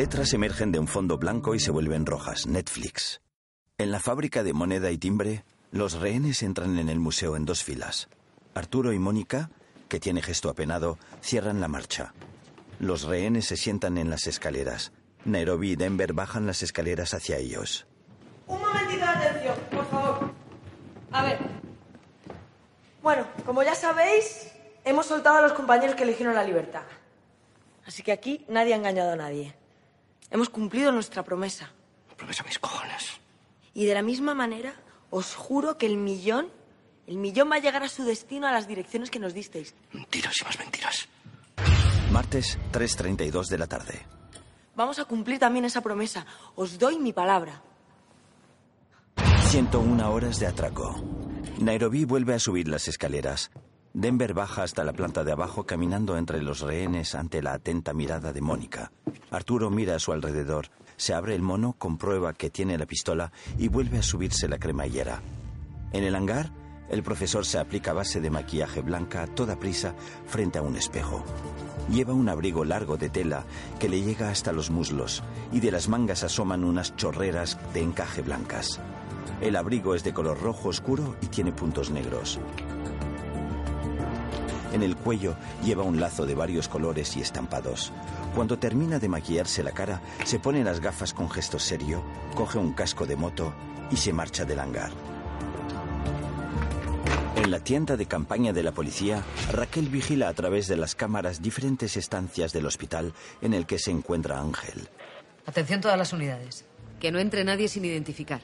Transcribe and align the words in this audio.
Letras 0.00 0.32
emergen 0.32 0.72
de 0.72 0.78
un 0.78 0.88
fondo 0.88 1.18
blanco 1.18 1.54
y 1.54 1.60
se 1.60 1.70
vuelven 1.70 2.06
rojas. 2.06 2.46
Netflix. 2.46 3.20
En 3.76 3.90
la 3.90 4.00
fábrica 4.00 4.42
de 4.42 4.54
moneda 4.54 4.90
y 4.90 4.96
timbre, 4.96 5.44
los 5.72 5.92
rehenes 5.92 6.42
entran 6.42 6.78
en 6.78 6.88
el 6.88 6.98
museo 6.98 7.36
en 7.36 7.44
dos 7.44 7.62
filas. 7.62 8.08
Arturo 8.54 8.94
y 8.94 8.98
Mónica, 8.98 9.50
que 9.88 10.00
tiene 10.00 10.22
gesto 10.22 10.48
apenado, 10.48 10.96
cierran 11.20 11.60
la 11.60 11.68
marcha. 11.68 12.14
Los 12.78 13.02
rehenes 13.02 13.44
se 13.44 13.58
sientan 13.58 13.98
en 13.98 14.08
las 14.08 14.26
escaleras. 14.26 14.90
Nairobi 15.26 15.72
y 15.72 15.76
Denver 15.76 16.14
bajan 16.14 16.46
las 16.46 16.62
escaleras 16.62 17.12
hacia 17.12 17.36
ellos. 17.36 17.86
Un 18.46 18.58
momentito 18.58 19.04
de 19.04 19.10
atención, 19.10 19.54
por 19.70 19.84
favor. 19.90 20.30
A 21.12 21.24
ver. 21.24 21.38
Bueno, 23.02 23.26
como 23.44 23.62
ya 23.62 23.74
sabéis, 23.74 24.50
hemos 24.82 25.04
soltado 25.04 25.36
a 25.36 25.42
los 25.42 25.52
compañeros 25.52 25.94
que 25.94 26.04
eligieron 26.04 26.34
la 26.34 26.44
libertad. 26.44 26.84
Así 27.84 28.02
que 28.02 28.12
aquí 28.12 28.46
nadie 28.48 28.72
ha 28.72 28.78
engañado 28.78 29.12
a 29.12 29.16
nadie. 29.16 29.59
Hemos 30.30 30.48
cumplido 30.48 30.92
nuestra 30.92 31.22
promesa. 31.22 31.70
Promesa 32.16 32.44
mis 32.44 32.58
cojones. 32.58 33.20
Y 33.74 33.86
de 33.86 33.94
la 33.94 34.02
misma 34.02 34.34
manera, 34.34 34.74
os 35.10 35.34
juro 35.34 35.76
que 35.76 35.86
el 35.86 35.96
millón, 35.96 36.48
el 37.06 37.16
millón 37.16 37.50
va 37.50 37.56
a 37.56 37.60
llegar 37.60 37.82
a 37.82 37.88
su 37.88 38.04
destino 38.04 38.46
a 38.46 38.52
las 38.52 38.68
direcciones 38.68 39.10
que 39.10 39.18
nos 39.18 39.34
disteis. 39.34 39.74
Mentiras 39.92 40.34
y 40.40 40.44
más 40.44 40.58
mentiras. 40.58 41.08
Martes, 42.12 42.58
3.32 42.72 43.48
de 43.48 43.58
la 43.58 43.66
tarde. 43.66 44.06
Vamos 44.76 44.98
a 44.98 45.04
cumplir 45.04 45.38
también 45.38 45.64
esa 45.64 45.80
promesa. 45.80 46.26
Os 46.54 46.78
doy 46.78 46.98
mi 46.98 47.12
palabra. 47.12 47.62
101 49.48 50.12
horas 50.12 50.38
de 50.38 50.46
atraco. 50.46 51.02
Nairobi 51.58 52.04
vuelve 52.04 52.34
a 52.34 52.38
subir 52.38 52.68
las 52.68 52.88
escaleras. 52.88 53.50
Denver 53.92 54.34
baja 54.34 54.62
hasta 54.62 54.84
la 54.84 54.92
planta 54.92 55.24
de 55.24 55.32
abajo 55.32 55.64
caminando 55.64 56.16
entre 56.16 56.40
los 56.42 56.60
rehenes 56.60 57.16
ante 57.16 57.42
la 57.42 57.54
atenta 57.54 57.92
mirada 57.92 58.32
de 58.32 58.40
Mónica. 58.40 58.92
Arturo 59.32 59.68
mira 59.68 59.96
a 59.96 59.98
su 59.98 60.12
alrededor, 60.12 60.66
se 60.96 61.12
abre 61.12 61.34
el 61.34 61.42
mono, 61.42 61.74
comprueba 61.76 62.32
que 62.32 62.50
tiene 62.50 62.78
la 62.78 62.86
pistola 62.86 63.32
y 63.58 63.66
vuelve 63.66 63.98
a 63.98 64.02
subirse 64.02 64.46
la 64.48 64.58
cremallera. 64.58 65.20
En 65.92 66.04
el 66.04 66.14
hangar, 66.14 66.52
el 66.88 67.02
profesor 67.02 67.44
se 67.44 67.58
aplica 67.58 67.92
base 67.92 68.20
de 68.20 68.30
maquillaje 68.30 68.80
blanca 68.80 69.22
a 69.22 69.26
toda 69.26 69.58
prisa 69.58 69.94
frente 70.26 70.58
a 70.58 70.62
un 70.62 70.76
espejo. 70.76 71.24
Lleva 71.90 72.12
un 72.12 72.28
abrigo 72.28 72.64
largo 72.64 72.96
de 72.96 73.08
tela 73.08 73.44
que 73.80 73.88
le 73.88 74.02
llega 74.02 74.30
hasta 74.30 74.52
los 74.52 74.70
muslos 74.70 75.24
y 75.50 75.58
de 75.58 75.72
las 75.72 75.88
mangas 75.88 76.22
asoman 76.22 76.62
unas 76.62 76.94
chorreras 76.94 77.58
de 77.74 77.82
encaje 77.82 78.22
blancas. 78.22 78.80
El 79.40 79.56
abrigo 79.56 79.96
es 79.96 80.04
de 80.04 80.12
color 80.12 80.40
rojo 80.40 80.68
oscuro 80.68 81.16
y 81.22 81.26
tiene 81.26 81.50
puntos 81.50 81.90
negros. 81.90 82.38
En 84.72 84.82
el 84.82 84.96
cuello 84.96 85.36
lleva 85.64 85.82
un 85.82 86.00
lazo 86.00 86.26
de 86.26 86.34
varios 86.34 86.68
colores 86.68 87.16
y 87.16 87.20
estampados. 87.20 87.92
Cuando 88.34 88.58
termina 88.58 88.98
de 88.98 89.08
maquillarse 89.08 89.62
la 89.62 89.72
cara, 89.72 90.00
se 90.24 90.38
pone 90.38 90.62
las 90.62 90.80
gafas 90.80 91.12
con 91.12 91.28
gesto 91.28 91.58
serio, 91.58 92.02
coge 92.34 92.58
un 92.58 92.72
casco 92.72 93.06
de 93.06 93.16
moto 93.16 93.52
y 93.90 93.96
se 93.96 94.12
marcha 94.12 94.44
del 94.44 94.60
hangar. 94.60 94.92
En 97.36 97.50
la 97.50 97.60
tienda 97.64 97.96
de 97.96 98.06
campaña 98.06 98.52
de 98.52 98.62
la 98.62 98.72
policía, 98.72 99.24
Raquel 99.50 99.88
vigila 99.88 100.28
a 100.28 100.34
través 100.34 100.68
de 100.68 100.76
las 100.76 100.94
cámaras 100.94 101.40
diferentes 101.42 101.96
estancias 101.96 102.52
del 102.52 102.66
hospital 102.66 103.12
en 103.40 103.54
el 103.54 103.66
que 103.66 103.78
se 103.78 103.90
encuentra 103.90 104.40
Ángel. 104.40 104.88
Atención 105.46 105.80
todas 105.80 105.98
las 105.98 106.12
unidades. 106.12 106.64
Que 107.00 107.10
no 107.10 107.18
entre 107.18 107.42
nadie 107.42 107.66
sin 107.68 107.84
identificar. 107.84 108.42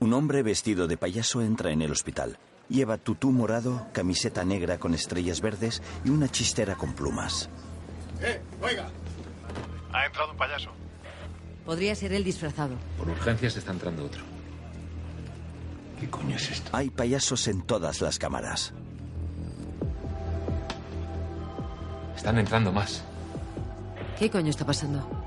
Un 0.00 0.12
hombre 0.12 0.42
vestido 0.42 0.86
de 0.86 0.96
payaso 0.96 1.40
entra 1.40 1.72
en 1.72 1.82
el 1.82 1.90
hospital. 1.90 2.38
Lleva 2.68 2.98
tutú 2.98 3.32
morado, 3.32 3.86
camiseta 3.92 4.44
negra 4.44 4.78
con 4.78 4.94
estrellas 4.94 5.40
verdes 5.40 5.82
y 6.04 6.10
una 6.10 6.28
chistera 6.28 6.74
con 6.76 6.92
plumas. 6.92 7.48
¡Eh, 8.20 8.40
oiga! 8.60 8.90
Ha 9.92 10.06
entrado 10.06 10.32
un 10.32 10.36
payaso. 10.36 10.70
Podría 11.64 11.94
ser 11.94 12.12
él 12.12 12.24
disfrazado. 12.24 12.76
Por 12.98 13.08
urgencias 13.08 13.56
está 13.56 13.72
entrando 13.72 14.04
otro. 14.04 14.22
¿Qué 15.98 16.08
coño 16.08 16.36
es 16.36 16.50
esto? 16.50 16.70
Hay 16.74 16.90
payasos 16.90 17.48
en 17.48 17.62
todas 17.62 18.00
las 18.00 18.18
cámaras. 18.18 18.72
Están 22.16 22.38
entrando 22.38 22.72
más. 22.72 23.02
¿Qué 24.18 24.30
coño 24.30 24.50
está 24.50 24.66
pasando? 24.66 25.17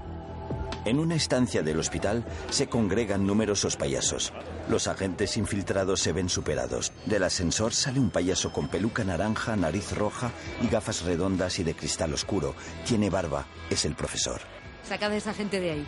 En 0.84 0.98
una 0.98 1.16
estancia 1.16 1.62
del 1.62 1.80
hospital 1.80 2.26
se 2.50 2.68
congregan 2.68 3.28
numerosos 3.28 3.78
payasos. 3.78 4.34
Los 4.68 4.88
agentes 4.88 5.38
infiltrados 5.38 6.00
se 6.00 6.12
ven 6.12 6.28
superados. 6.28 6.92
Del 7.06 7.24
ascensor 7.24 7.74
sale 7.74 8.00
un 8.00 8.10
payaso 8.10 8.52
con 8.52 8.68
peluca 8.68 9.04
naranja, 9.04 9.56
nariz 9.56 9.92
roja 9.92 10.32
y 10.62 10.68
gafas 10.68 11.04
redondas 11.04 11.60
y 11.60 11.64
de 11.64 11.76
cristal 11.76 12.14
oscuro. 12.14 12.56
Tiene 12.86 13.12
barba. 13.12 13.46
Es 13.70 13.86
el 13.86 13.94
profesor. 13.94 14.42
Sacad 14.84 15.12
a 15.12 15.16
esa 15.18 15.34
gente 15.36 15.60
de 15.60 15.72
ahí. 15.72 15.88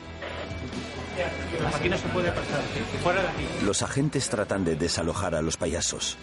Aquí 1.74 1.90
no 1.90 1.98
se 1.98 2.08
puede 2.10 2.30
pasar. 2.30 2.62
Fuera 3.02 3.22
de 3.24 3.28
aquí. 3.30 3.46
Los 3.66 3.81
agentes 3.81 4.30
tratan 4.30 4.64
de 4.64 4.75
desalojar 4.75 5.34
a 5.34 5.42
los 5.42 5.58
payasos. 5.58 6.18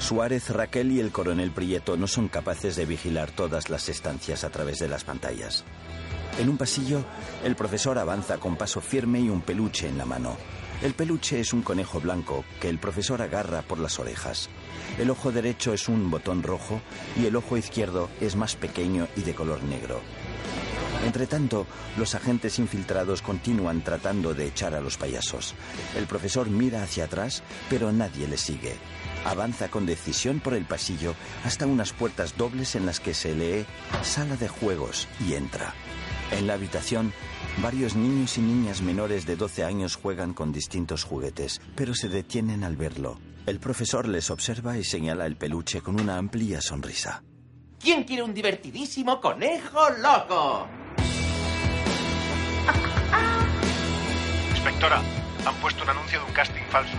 Suárez, 0.00 0.50
Raquel 0.50 0.92
y 0.92 1.00
el 1.00 1.10
coronel 1.10 1.50
Prieto 1.50 1.96
no 1.96 2.06
son 2.06 2.28
capaces 2.28 2.76
de 2.76 2.86
vigilar 2.86 3.30
todas 3.30 3.68
las 3.68 3.88
estancias 3.88 4.44
a 4.44 4.50
través 4.50 4.78
de 4.78 4.88
las 4.88 5.04
pantallas. 5.04 5.64
En 6.38 6.48
un 6.48 6.56
pasillo, 6.56 7.04
el 7.44 7.56
profesor 7.56 7.98
avanza 7.98 8.38
con 8.38 8.56
paso 8.56 8.80
firme 8.80 9.20
y 9.20 9.28
un 9.28 9.40
peluche 9.40 9.88
en 9.88 9.98
la 9.98 10.04
mano. 10.04 10.36
El 10.82 10.94
peluche 10.94 11.40
es 11.40 11.52
un 11.52 11.62
conejo 11.62 12.00
blanco 12.00 12.44
que 12.60 12.68
el 12.68 12.78
profesor 12.78 13.20
agarra 13.20 13.62
por 13.62 13.80
las 13.80 13.98
orejas. 13.98 14.48
El 14.98 15.10
ojo 15.10 15.32
derecho 15.32 15.72
es 15.72 15.88
un 15.88 16.08
botón 16.10 16.44
rojo 16.44 16.80
y 17.20 17.26
el 17.26 17.34
ojo 17.34 17.56
izquierdo 17.56 18.08
es 18.20 18.36
más 18.36 18.54
pequeño 18.54 19.08
y 19.16 19.22
de 19.22 19.34
color 19.34 19.64
negro. 19.64 20.00
Entre 21.04 21.26
tanto, 21.26 21.66
los 21.96 22.14
agentes 22.14 22.60
infiltrados 22.60 23.22
continúan 23.22 23.82
tratando 23.82 24.34
de 24.34 24.46
echar 24.46 24.74
a 24.74 24.80
los 24.80 24.96
payasos. 24.96 25.54
El 25.96 26.06
profesor 26.06 26.48
mira 26.48 26.84
hacia 26.84 27.04
atrás, 27.04 27.42
pero 27.68 27.90
nadie 27.90 28.28
le 28.28 28.36
sigue. 28.36 28.76
Avanza 29.24 29.68
con 29.68 29.86
decisión 29.86 30.38
por 30.38 30.54
el 30.54 30.64
pasillo 30.64 31.14
hasta 31.44 31.66
unas 31.66 31.92
puertas 31.92 32.36
dobles 32.36 32.76
en 32.76 32.86
las 32.86 33.00
que 33.00 33.14
se 33.14 33.34
lee 33.34 33.66
Sala 34.02 34.36
de 34.36 34.48
Juegos 34.48 35.08
y 35.26 35.34
entra. 35.34 35.74
En 36.30 36.46
la 36.46 36.54
habitación, 36.54 37.12
varios 37.62 37.96
niños 37.96 38.36
y 38.38 38.42
niñas 38.42 38.82
menores 38.82 39.26
de 39.26 39.36
12 39.36 39.64
años 39.64 39.96
juegan 39.96 40.34
con 40.34 40.52
distintos 40.52 41.04
juguetes, 41.04 41.60
pero 41.74 41.94
se 41.94 42.08
detienen 42.08 42.64
al 42.64 42.76
verlo. 42.76 43.18
El 43.46 43.60
profesor 43.60 44.06
les 44.06 44.30
observa 44.30 44.76
y 44.76 44.84
señala 44.84 45.24
el 45.24 45.36
peluche 45.36 45.80
con 45.80 45.98
una 45.98 46.18
amplia 46.18 46.60
sonrisa. 46.60 47.22
¿Quién 47.80 48.04
quiere 48.04 48.22
un 48.22 48.34
divertidísimo 48.34 49.20
conejo 49.20 49.80
loco? 50.02 50.68
Inspectora, 54.50 55.00
han 55.46 55.54
puesto 55.62 55.84
un 55.84 55.90
anuncio 55.90 56.20
de 56.20 56.26
un 56.26 56.32
casting 56.32 56.64
falso. 56.68 56.96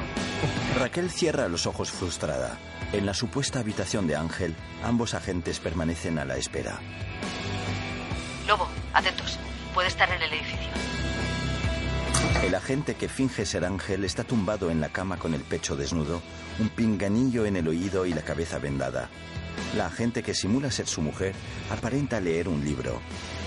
Raquel 0.79 1.12
cierra 1.12 1.47
los 1.50 1.68
ojos 1.68 1.91
frustrada. 1.91 2.57
En 2.94 3.06
la 3.06 3.13
supuesta 3.13 3.59
habitación 3.59 4.07
de 4.07 4.16
Ángel, 4.16 4.56
ambos 4.84 5.13
agentes 5.13 5.59
permanecen 5.59 6.18
a 6.18 6.25
la 6.25 6.38
espera. 6.38 6.79
Lobo, 8.49 8.67
atentos. 8.93 9.37
Puede 9.75 9.89
estar 9.89 10.09
en 10.09 10.23
el 10.23 10.33
edificio. 10.33 10.71
El 12.43 12.55
agente 12.55 12.95
que 12.95 13.07
finge 13.07 13.45
ser 13.45 13.63
Ángel 13.63 14.03
está 14.03 14.23
tumbado 14.23 14.71
en 14.71 14.81
la 14.81 14.89
cama 14.89 15.17
con 15.17 15.35
el 15.35 15.41
pecho 15.41 15.75
desnudo, 15.75 16.23
un 16.57 16.69
pinganillo 16.69 17.45
en 17.45 17.57
el 17.57 17.67
oído 17.67 18.07
y 18.07 18.13
la 18.13 18.23
cabeza 18.23 18.57
vendada. 18.57 19.07
La 19.77 19.85
agente 19.85 20.23
que 20.23 20.33
simula 20.33 20.71
ser 20.71 20.88
su 20.88 21.03
mujer 21.03 21.35
aparenta 21.69 22.19
leer 22.19 22.49
un 22.49 22.65
libro. 22.65 22.99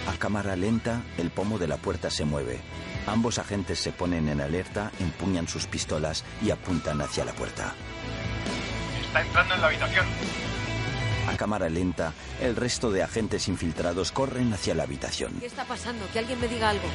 A 0.06 0.16
cámara 0.18 0.54
lenta, 0.54 1.02
el 1.18 1.32
pomo 1.32 1.58
de 1.58 1.66
la 1.66 1.78
puerta 1.78 2.08
se 2.08 2.24
mueve. 2.24 2.60
Ambos 3.08 3.40
agentes 3.40 3.80
se 3.80 3.90
ponen 3.90 4.28
en 4.28 4.40
alerta, 4.40 4.92
empuñan 5.00 5.48
sus 5.48 5.66
pistolas 5.66 6.24
y 6.40 6.52
apuntan 6.52 7.00
hacia 7.00 7.24
la 7.24 7.32
puerta. 7.32 7.74
Está 9.04 9.20
entrando 9.20 9.54
en 9.54 9.60
la 9.62 9.66
habitación. 9.66 10.06
A 11.28 11.36
cámara 11.36 11.68
lenta, 11.68 12.12
el 12.40 12.56
resto 12.56 12.90
de 12.90 13.02
agentes 13.02 13.48
infiltrados 13.48 14.10
corren 14.10 14.52
hacia 14.52 14.74
la 14.74 14.82
habitación. 14.82 15.34
¿Qué 15.38 15.46
está 15.46 15.64
pasando? 15.64 16.04
Que 16.12 16.18
alguien 16.18 16.40
me 16.40 16.48
diga 16.48 16.70
algo. 16.70 16.88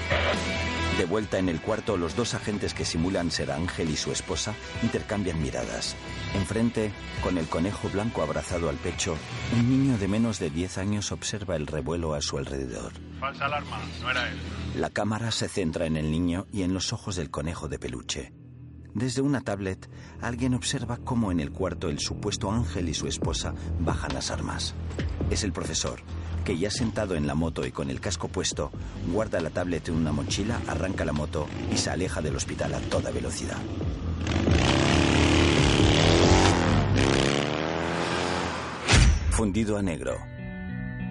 De 0.97 1.05
vuelta 1.05 1.37
en 1.37 1.47
el 1.47 1.61
cuarto, 1.61 1.95
los 1.95 2.15
dos 2.15 2.33
agentes 2.33 2.73
que 2.73 2.83
simulan 2.83 3.31
ser 3.31 3.51
Ángel 3.51 3.89
y 3.89 3.95
su 3.95 4.11
esposa 4.11 4.55
intercambian 4.81 5.41
miradas. 5.41 5.95
Enfrente, 6.33 6.91
con 7.21 7.37
el 7.37 7.47
conejo 7.47 7.87
blanco 7.89 8.21
abrazado 8.21 8.67
al 8.67 8.77
pecho, 8.77 9.15
un 9.53 9.69
niño 9.69 9.97
de 9.97 10.07
menos 10.07 10.39
de 10.39 10.49
10 10.49 10.77
años 10.79 11.11
observa 11.11 11.55
el 11.55 11.67
revuelo 11.67 12.13
a 12.13 12.21
su 12.21 12.37
alrededor. 12.37 12.93
Falsa 13.19 13.45
alarma, 13.45 13.79
no 14.01 14.09
era 14.09 14.27
él. 14.29 14.37
La 14.75 14.89
cámara 14.89 15.31
se 15.31 15.47
centra 15.47 15.85
en 15.85 15.97
el 15.97 16.11
niño 16.11 16.47
y 16.51 16.63
en 16.63 16.73
los 16.73 16.91
ojos 16.93 17.15
del 17.15 17.29
conejo 17.29 17.67
de 17.67 17.79
peluche. 17.79 18.33
Desde 18.97 19.21
una 19.21 19.41
tablet, 19.41 19.87
alguien 20.21 20.55
observa 20.55 20.97
cómo 20.97 21.31
en 21.31 21.39
el 21.39 21.51
cuarto 21.51 21.87
el 21.87 21.99
supuesto 21.99 22.51
ángel 22.51 22.89
y 22.89 22.95
su 22.95 23.05
esposa 23.07 23.53
bajan 23.79 24.11
las 24.15 24.31
armas. 24.31 24.73
Es 25.29 25.43
el 25.43 25.51
profesor, 25.53 25.99
que 26.43 26.57
ya 26.57 26.71
sentado 26.71 27.13
en 27.13 27.27
la 27.27 27.35
moto 27.35 27.63
y 27.67 27.71
con 27.71 27.91
el 27.91 27.99
casco 27.99 28.27
puesto, 28.27 28.71
guarda 29.13 29.39
la 29.39 29.51
tablet 29.51 29.89
en 29.89 29.97
una 29.97 30.11
mochila, 30.11 30.59
arranca 30.65 31.05
la 31.05 31.13
moto 31.13 31.47
y 31.71 31.77
se 31.77 31.91
aleja 31.91 32.23
del 32.23 32.37
hospital 32.37 32.73
a 32.73 32.79
toda 32.79 33.11
velocidad. 33.11 33.59
Fundido 39.29 39.77
a 39.77 39.83
negro. 39.83 40.17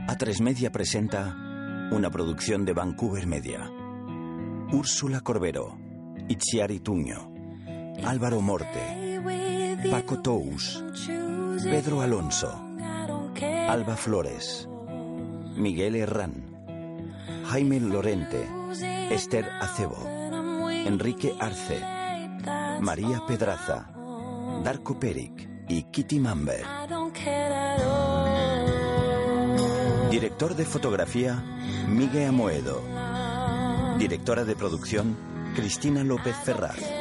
A3 0.09 0.41
Media 0.43 0.73
presenta 0.73 1.37
una 1.93 2.11
producción 2.11 2.65
de 2.65 2.73
Vancouver 2.73 3.29
Media. 3.29 3.71
Úrsula 4.73 5.21
Corbero, 5.21 5.79
Itziari 6.29 6.81
Tuño, 6.81 7.36
Álvaro 8.05 8.41
Morte, 8.41 9.21
Paco 9.91 10.21
Tous, 10.21 10.85
Pedro 11.63 12.01
Alonso, 12.03 12.53
Alba 13.69 13.97
Flores, 13.97 14.69
Miguel 15.57 15.97
Herrán, 15.97 16.35
Jaime 17.47 17.81
Lorente, 17.81 18.49
Esther 19.11 19.49
Acebo, 19.61 19.97
Enrique 20.71 21.35
Arce, 21.41 21.81
María 22.81 23.23
Pedraza, 23.27 23.91
Darko 24.63 24.99
Peric 24.99 25.49
y 25.69 25.85
Kitty 25.85 26.21
Mamber. 26.21 26.65
Director 30.11 30.55
de 30.55 30.65
fotografía, 30.65 31.43
Miguel 31.89 32.29
Amoedo. 32.29 32.83
Directora 33.99 34.45
de 34.45 34.55
producción, 34.55 35.17
Cristina 35.55 36.05
López 36.05 36.37
Ferraz. 36.45 36.96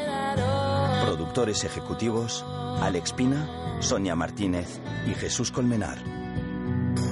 Productores 1.05 1.63
ejecutivos, 1.63 2.43
Alex 2.81 3.13
Pina, 3.13 3.77
Sonia 3.79 4.15
Martínez 4.15 4.81
y 5.05 5.13
Jesús 5.13 5.51
Colmenar. 5.51 5.99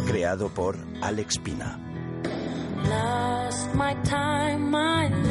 Creado 0.08 0.50
por 0.50 0.80
Alex 1.00 1.38
Pina. 1.38 1.80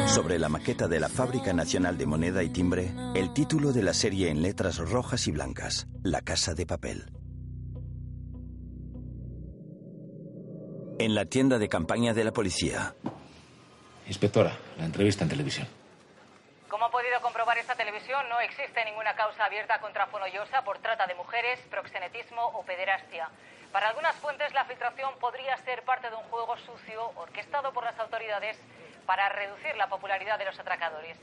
Sobre 0.07 0.39
la 0.39 0.49
maqueta 0.49 0.87
de 0.87 1.01
la 1.01 1.09
Fábrica 1.09 1.53
Nacional 1.53 1.99
de 1.99 2.07
Moneda 2.07 2.45
y 2.45 2.51
Timbre, 2.51 2.95
el 3.17 3.33
título 3.33 3.73
de 3.73 3.83
la 3.83 3.95
serie 3.95 4.31
en 4.31 4.43
letras 4.43 4.79
rojas 4.79 5.27
y 5.27 5.33
blancas, 5.33 5.89
La 6.05 6.21
Casa 6.21 6.55
de 6.55 6.65
Papel. 6.65 7.11
En 11.01 11.17
la 11.17 11.25
tienda 11.25 11.59
de 11.59 11.69
campaña 11.69 12.15
de 12.15 12.23
la 12.23 12.33
policía. 12.33 12.95
Inspectora, 14.07 14.57
la 14.79 14.85
entrevista 14.85 15.25
en 15.25 15.31
televisión. 15.31 15.82
Como 16.83 16.99
ha 16.99 17.01
podido 17.01 17.21
comprobar 17.23 17.57
esta 17.59 17.77
televisión, 17.77 18.29
no 18.29 18.41
existe 18.41 18.85
ninguna 18.85 19.15
causa 19.15 19.45
abierta 19.45 19.79
contra 19.79 20.09
Fonollosa 20.09 20.65
por 20.65 20.81
trata 20.81 21.07
de 21.07 21.15
mujeres, 21.15 21.61
proxenetismo 21.71 22.43
o 22.43 22.65
pederastia. 22.65 23.31
Para 23.71 23.91
algunas 23.91 24.17
fuentes, 24.17 24.53
la 24.53 24.65
filtración 24.65 25.15
podría 25.21 25.57
ser 25.59 25.85
parte 25.85 26.11
de 26.11 26.17
un 26.17 26.25
juego 26.25 26.57
sucio 26.57 27.13
orquestado 27.15 27.73
por 27.73 27.85
las 27.85 27.97
autoridades 28.01 28.59
para 29.07 29.29
reducir 29.29 29.77
la 29.77 29.89
popularidad 29.89 30.41
de 30.41 30.47
los 30.47 30.59
atracadores. 30.59 31.17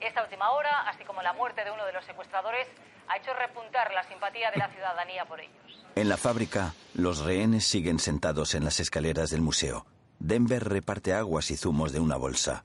Esta 0.00 0.24
última 0.24 0.50
hora, 0.50 0.80
así 0.88 1.04
como 1.04 1.22
la 1.22 1.32
muerte 1.32 1.62
de 1.62 1.70
uno 1.70 1.86
de 1.86 1.92
los 1.92 2.04
secuestradores, 2.04 2.66
ha 3.06 3.16
hecho 3.16 3.32
repuntar 3.34 3.92
la 3.92 4.02
simpatía 4.08 4.50
de 4.50 4.56
la 4.56 4.68
ciudadanía 4.70 5.26
por 5.26 5.38
ellos. 5.38 5.86
En 5.94 6.08
la 6.08 6.16
fábrica, 6.16 6.74
los 6.92 7.20
rehenes 7.20 7.64
siguen 7.64 8.00
sentados 8.00 8.56
en 8.56 8.64
las 8.64 8.80
escaleras 8.80 9.30
del 9.30 9.42
museo. 9.42 9.86
Denver 10.18 10.64
reparte 10.64 11.14
aguas 11.14 11.52
y 11.52 11.56
zumos 11.56 11.92
de 11.92 12.00
una 12.00 12.16
bolsa. 12.16 12.64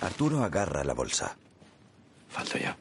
Arturo 0.00 0.42
agarra 0.42 0.84
la 0.84 0.94
bolsa. 0.94 1.36
Falto 2.32 2.58
ya. 2.58 2.76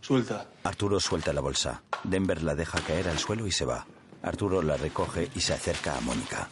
Suelta. 0.00 0.46
Arturo 0.64 1.00
suelta 1.00 1.32
la 1.32 1.40
bolsa. 1.40 1.82
Denver 2.02 2.42
la 2.42 2.54
deja 2.54 2.80
caer 2.80 3.08
al 3.08 3.18
suelo 3.18 3.46
y 3.46 3.52
se 3.52 3.64
va. 3.64 3.86
Arturo 4.22 4.60
la 4.62 4.76
recoge 4.76 5.30
y 5.34 5.40
se 5.40 5.54
acerca 5.54 5.96
a 5.96 6.00
Mónica. 6.00 6.48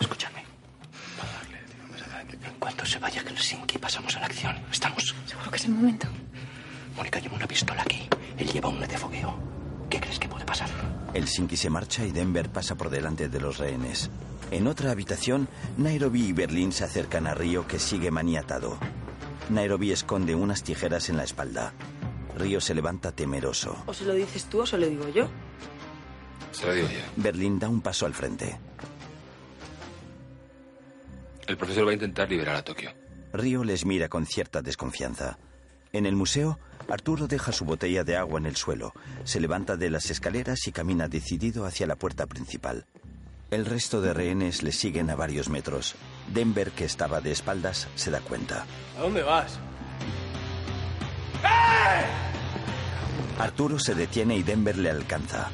Escúchame. 0.00 0.44
En 2.42 2.54
cuanto 2.58 2.84
se 2.86 2.98
vaya 2.98 3.22
Helsinki, 3.22 3.78
pasamos 3.78 4.16
a 4.16 4.20
la 4.20 4.26
acción. 4.26 4.56
¿Estamos? 4.72 5.14
Seguro 5.26 5.50
que 5.50 5.56
es 5.56 5.64
el 5.66 5.72
momento. 5.72 6.08
Mónica 6.96 7.18
lleva 7.20 7.36
una 7.36 7.46
pistola 7.46 7.82
aquí. 7.82 8.08
Él 8.38 8.50
lleva 8.50 8.68
una 8.68 8.86
de 8.86 8.98
fogueo. 8.98 9.34
¿Qué 9.88 10.00
crees 10.00 10.18
que 10.18 10.28
puede 10.28 10.44
pasar? 10.44 10.68
Helsinki 11.14 11.56
se 11.56 11.70
marcha 11.70 12.04
y 12.04 12.12
Denver 12.12 12.48
pasa 12.50 12.76
por 12.76 12.90
delante 12.90 13.28
de 13.28 13.40
los 13.40 13.58
rehenes. 13.58 14.10
En 14.50 14.66
otra 14.66 14.90
habitación, 14.90 15.48
Nairobi 15.76 16.26
y 16.26 16.32
Berlín 16.32 16.72
se 16.72 16.84
acercan 16.84 17.26
a 17.26 17.34
Río 17.34 17.66
que 17.66 17.78
sigue 17.78 18.10
maniatado. 18.10 18.78
Nairobi 19.50 19.92
esconde 19.92 20.34
unas 20.34 20.62
tijeras 20.62 21.08
en 21.08 21.16
la 21.16 21.24
espalda. 21.24 21.72
Río 22.36 22.60
se 22.60 22.74
levanta 22.74 23.12
temeroso. 23.12 23.76
O 23.86 23.92
se 23.92 24.04
lo 24.04 24.14
dices 24.14 24.44
tú 24.44 24.60
o 24.60 24.66
se 24.66 24.78
lo 24.78 24.86
digo 24.86 25.08
yo. 25.08 25.28
Se 26.52 26.66
lo 26.66 26.74
digo 26.74 26.88
yo. 26.88 27.00
Berlín 27.16 27.58
da 27.58 27.68
un 27.68 27.80
paso 27.80 28.06
al 28.06 28.14
frente. 28.14 28.58
El 31.46 31.56
profesor 31.56 31.86
va 31.86 31.90
a 31.90 31.94
intentar 31.94 32.30
liberar 32.30 32.56
a 32.56 32.64
Tokio. 32.64 32.92
Río 33.32 33.64
les 33.64 33.84
mira 33.84 34.08
con 34.08 34.24
cierta 34.24 34.62
desconfianza. 34.62 35.38
En 35.92 36.06
el 36.06 36.14
museo, 36.14 36.58
Arturo 36.88 37.26
deja 37.26 37.50
su 37.50 37.64
botella 37.64 38.04
de 38.04 38.16
agua 38.16 38.38
en 38.38 38.46
el 38.46 38.56
suelo, 38.56 38.92
se 39.24 39.40
levanta 39.40 39.76
de 39.76 39.90
las 39.90 40.10
escaleras 40.10 40.66
y 40.68 40.72
camina 40.72 41.08
decidido 41.08 41.64
hacia 41.64 41.86
la 41.86 41.96
puerta 41.96 42.26
principal. 42.26 42.86
El 43.50 43.66
resto 43.66 44.00
de 44.00 44.14
rehenes 44.14 44.62
le 44.62 44.70
siguen 44.72 45.10
a 45.10 45.16
varios 45.16 45.48
metros. 45.48 45.96
Denver, 46.32 46.70
que 46.70 46.84
estaba 46.84 47.20
de 47.20 47.32
espaldas, 47.32 47.88
se 47.96 48.10
da 48.10 48.20
cuenta. 48.20 48.64
¿A 48.96 49.00
dónde 49.00 49.22
vas? 49.22 49.58
Arturo 53.38 53.78
se 53.78 53.94
detiene 53.94 54.36
y 54.36 54.42
Denver 54.42 54.76
le 54.76 54.90
alcanza. 54.90 55.50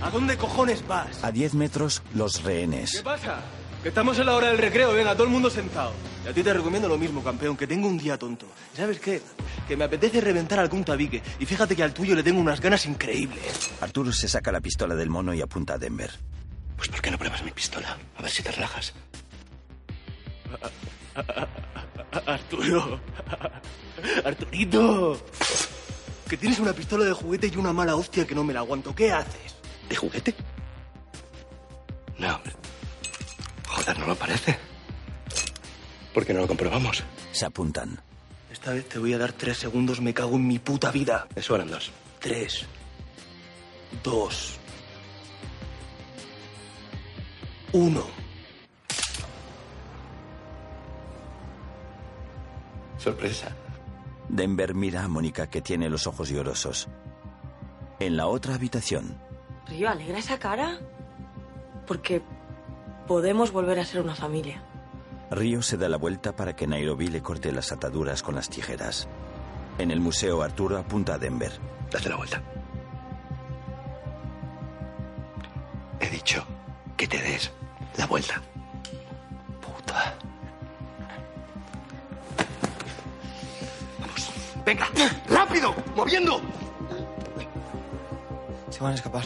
¿A 0.00 0.10
dónde 0.10 0.36
cojones 0.36 0.86
vas? 0.86 1.22
A 1.24 1.32
10 1.32 1.54
metros, 1.54 2.02
los 2.14 2.38
¿Qué 2.38 2.44
rehenes. 2.44 3.02
pasa? 3.02 3.40
Que 3.82 3.88
estamos 3.90 4.18
en 4.18 4.26
la 4.26 4.34
hora 4.36 4.48
del 4.48 4.58
recreo, 4.58 4.92
venga, 4.92 5.12
todo 5.14 5.24
el 5.24 5.30
mundo 5.30 5.50
sentado. 5.50 5.92
Y 6.24 6.28
a 6.28 6.32
ti 6.32 6.42
te 6.42 6.52
recomiendo 6.54 6.88
lo 6.88 6.96
mismo, 6.98 7.22
campeón, 7.22 7.56
que 7.56 7.66
tengo 7.66 7.88
un 7.88 7.98
día 7.98 8.16
tonto. 8.18 8.46
¿Sabes 8.74 8.98
qué? 9.00 9.20
Que 9.66 9.76
me 9.76 9.84
apetece 9.84 10.20
reventar 10.20 10.58
algún 10.58 10.84
tabique. 10.84 11.22
Y 11.38 11.46
fíjate 11.46 11.76
que 11.76 11.82
al 11.82 11.92
tuyo 11.92 12.14
le 12.14 12.22
tengo 12.22 12.40
unas 12.40 12.60
ganas 12.60 12.86
increíbles. 12.86 13.70
Arturo 13.80 14.12
se 14.12 14.28
saca 14.28 14.50
la 14.52 14.60
pistola 14.60 14.94
del 14.94 15.10
mono 15.10 15.34
y 15.34 15.42
apunta 15.42 15.74
a 15.74 15.78
Denver. 15.78 16.10
Pues 16.78 16.88
¿por 16.88 17.02
qué 17.02 17.10
no 17.10 17.18
pruebas 17.18 17.42
mi 17.42 17.50
pistola? 17.50 17.98
A 18.16 18.22
ver 18.22 18.30
si 18.30 18.42
te 18.42 18.52
relajas. 18.52 18.94
Arturo. 22.26 23.00
Arturito. 24.24 25.20
Que 26.28 26.36
tienes 26.36 26.60
una 26.60 26.72
pistola 26.72 27.04
de 27.04 27.12
juguete 27.12 27.48
y 27.48 27.56
una 27.56 27.72
mala 27.72 27.96
hostia 27.96 28.26
que 28.26 28.34
no 28.34 28.44
me 28.44 28.54
la 28.54 28.60
aguanto. 28.60 28.94
¿Qué 28.94 29.10
haces? 29.10 29.56
¿De 29.88 29.96
juguete? 29.96 30.34
No, 32.16 32.36
hombre. 32.36 32.52
Joder, 33.66 33.98
no 33.98 34.06
lo 34.06 34.14
parece. 34.14 34.56
¿Por 36.14 36.24
qué 36.24 36.32
no 36.32 36.40
lo 36.40 36.48
comprobamos? 36.48 37.02
Se 37.32 37.44
apuntan. 37.44 38.00
Esta 38.52 38.72
vez 38.72 38.88
te 38.88 38.98
voy 38.98 39.12
a 39.14 39.18
dar 39.18 39.32
tres 39.32 39.58
segundos, 39.58 40.00
me 40.00 40.14
cago 40.14 40.36
en 40.36 40.46
mi 40.46 40.58
puta 40.58 40.90
vida. 40.90 41.26
Eso 41.34 41.54
eran 41.56 41.70
dos. 41.70 41.90
Tres. 42.20 42.66
Dos. 44.04 44.58
Uno. 47.72 48.02
Sorpresa. 52.96 53.54
Denver 54.28 54.74
mira 54.74 55.04
a 55.04 55.08
Mónica, 55.08 55.48
que 55.48 55.62
tiene 55.62 55.88
los 55.88 56.06
ojos 56.06 56.28
llorosos. 56.28 56.88
En 58.00 58.16
la 58.16 58.26
otra 58.26 58.54
habitación, 58.54 59.18
Río, 59.68 59.88
alegra 59.88 60.18
esa 60.18 60.38
cara. 60.38 60.78
Porque 61.86 62.22
podemos 63.06 63.52
volver 63.52 63.78
a 63.78 63.84
ser 63.84 64.00
una 64.02 64.14
familia. 64.14 64.62
Río 65.30 65.62
se 65.62 65.76
da 65.76 65.88
la 65.88 65.96
vuelta 65.96 66.34
para 66.34 66.56
que 66.56 66.66
Nairobi 66.66 67.08
le 67.08 67.22
corte 67.22 67.52
las 67.52 67.72
ataduras 67.72 68.22
con 68.22 68.34
las 68.34 68.48
tijeras. 68.48 69.08
En 69.78 69.90
el 69.90 70.00
museo, 70.00 70.42
Arturo 70.42 70.78
apunta 70.78 71.14
a 71.14 71.18
Denver. 71.18 71.52
Date 71.90 72.08
la 72.08 72.16
vuelta. 72.16 72.42
He 76.00 76.10
dicho 76.10 76.44
que 76.96 77.06
te 77.06 77.18
des 77.18 77.52
la 77.98 78.06
vuelta. 78.06 78.40
Puta. 79.60 80.14
Vamos. 83.98 84.30
Venga, 84.64 84.88
rápido, 85.28 85.74
moviendo. 85.96 86.40
Se 88.70 88.80
van 88.80 88.92
a 88.92 88.94
escapar. 88.94 89.24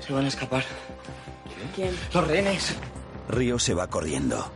Se 0.00 0.12
van 0.12 0.24
a 0.24 0.28
escapar. 0.28 0.64
¿Quién? 1.74 1.98
Los 2.12 2.26
rehenes. 2.26 2.74
Río 3.28 3.58
se 3.58 3.74
va 3.74 3.88
corriendo. 3.88 4.50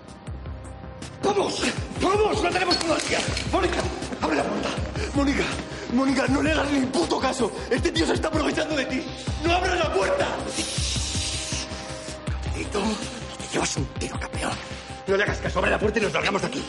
¡Vamos! 1.24 1.62
¡Vamos! 2.00 2.42
¡No 2.42 2.50
tenemos 2.50 2.78
día! 3.08 3.18
¡Mónica! 3.50 3.78
¡Abre 4.20 4.36
la 4.36 4.44
puerta! 4.44 4.68
¡Mónica! 5.14 5.44
¡Mónica! 5.92 6.26
¡No 6.28 6.42
le 6.42 6.52
hagas 6.52 6.70
ni 6.70 6.86
puto 6.86 7.18
caso! 7.18 7.50
¡Este 7.70 7.90
tío 7.90 8.06
se 8.06 8.14
está 8.14 8.28
aprovechando 8.28 8.76
de 8.76 8.84
ti! 8.84 9.02
¡No 9.42 9.52
abras 9.54 9.78
la 9.78 9.92
puerta! 9.92 10.28
Te 12.64 13.52
llevas 13.52 13.76
un 13.76 13.84
tiro, 13.98 14.18
campeón. 14.18 14.52
No 15.06 15.16
le 15.16 15.22
hagas 15.22 15.38
caso, 15.38 15.58
abre 15.58 15.70
la 15.70 15.78
puerta 15.78 15.98
y 15.98 16.02
nos 16.02 16.12
largamos 16.12 16.40
de 16.40 16.48
aquí. 16.48 16.64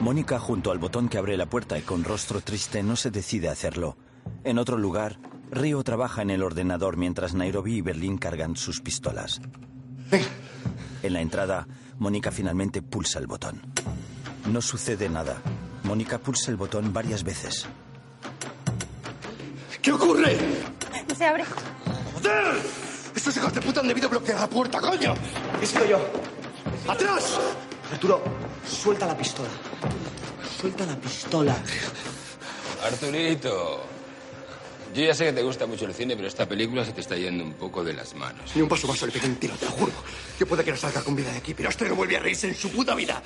Mónica, 0.00 0.38
junto 0.38 0.70
al 0.70 0.78
botón 0.78 1.08
que 1.08 1.18
abre 1.18 1.36
la 1.36 1.46
puerta 1.46 1.76
y 1.78 1.82
con 1.82 2.02
rostro 2.02 2.40
triste, 2.40 2.82
no 2.82 2.96
se 2.96 3.10
decide 3.10 3.48
a 3.48 3.52
hacerlo. 3.52 3.96
En 4.44 4.58
otro 4.58 4.78
lugar, 4.78 5.18
Río 5.50 5.82
trabaja 5.82 6.22
en 6.22 6.30
el 6.30 6.42
ordenador 6.42 6.96
mientras 6.96 7.34
Nairobi 7.34 7.76
y 7.76 7.82
Berlín 7.82 8.16
cargan 8.16 8.56
sus 8.56 8.80
pistolas. 8.80 9.40
En 11.02 11.12
la 11.12 11.20
entrada, 11.20 11.66
Mónica 11.98 12.30
finalmente 12.30 12.80
pulsa 12.80 13.18
el 13.18 13.26
botón. 13.26 13.60
No 14.50 14.62
sucede 14.62 15.08
nada. 15.08 15.42
Mónica 15.84 16.18
pulsa 16.18 16.50
el 16.50 16.56
botón 16.56 16.92
varias 16.92 17.22
veces. 17.22 17.66
¿Qué 19.82 19.92
ocurre? 19.92 20.36
Se 21.18 21.26
abre. 21.26 21.44
¡Joder! 22.14 22.54
¡Es 23.16 23.22
Esos 23.22 23.36
hijos 23.36 23.52
de 23.52 23.60
puta 23.60 23.80
han 23.80 23.88
debido 23.88 24.08
bloquear 24.08 24.38
la 24.38 24.48
puerta, 24.48 24.80
coño. 24.80 25.14
He 25.60 25.66
sido 25.66 25.84
yo. 25.84 25.98
¡Atrás! 26.86 27.40
Arturo, 27.90 28.22
suelta 28.64 29.04
la 29.04 29.16
pistola. 29.16 29.48
Suelta 30.60 30.86
la 30.86 30.94
pistola. 30.94 31.56
Arturito. 32.84 33.84
Yo 34.94 35.02
ya 35.02 35.12
sé 35.12 35.24
que 35.24 35.32
te 35.32 35.42
gusta 35.42 35.66
mucho 35.66 35.86
el 35.86 35.92
cine, 35.94 36.14
pero 36.14 36.28
esta 36.28 36.46
película 36.46 36.84
se 36.84 36.92
te 36.92 37.00
está 37.00 37.16
yendo 37.16 37.42
un 37.42 37.54
poco 37.54 37.82
de 37.82 37.94
las 37.94 38.14
manos. 38.14 38.54
Ni 38.54 38.62
un 38.62 38.68
paso 38.68 38.86
más 38.86 39.02
le 39.02 39.10
pegué 39.10 39.26
un 39.26 39.36
tiro, 39.36 39.56
te 39.56 39.64
lo 39.64 39.72
juro. 39.72 39.92
Que 40.38 40.46
puede 40.46 40.62
que 40.62 40.70
no 40.70 40.76
salga 40.76 41.02
con 41.02 41.16
vida 41.16 41.32
de 41.32 41.38
aquí, 41.38 41.52
pero 41.52 41.68
este 41.68 41.88
no 41.88 41.96
vuelve 41.96 42.16
a 42.16 42.20
reírse 42.20 42.46
en 42.46 42.54
su 42.54 42.70
puta 42.70 42.94
vida. 42.94 43.20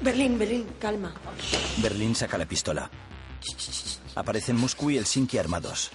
Berlín, 0.00 0.38
Berlín, 0.38 0.66
calma. 0.78 1.12
Berlín 1.78 2.14
saca 2.14 2.38
la 2.38 2.46
pistola. 2.46 2.88
Aparecen 4.14 4.56
Moscú 4.56 4.90
y 4.90 4.98
Helsinki 4.98 5.36
armados. 5.36 5.90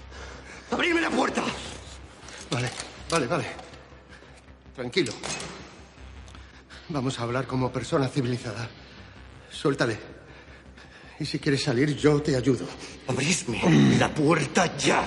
¡Abrirme 0.72 1.01
la 1.01 1.10
puerta! 1.10 1.43
Vale, 2.51 2.69
vale, 3.10 3.27
vale. 3.27 3.45
Tranquilo. 4.75 5.13
Vamos 6.89 7.19
a 7.19 7.24
hablar 7.24 7.48
como 7.48 7.72
persona 7.72 8.07
civilizada. 8.07 8.69
Suéltale. 9.50 9.98
Y 11.19 11.25
si 11.25 11.39
quieres 11.39 11.63
salir, 11.63 11.95
yo 11.95 12.22
te 12.22 12.36
ayudo. 12.36 12.65
Abrisme 13.07 13.62
la 13.98 14.13
puerta 14.13 14.75
ya. 14.77 15.05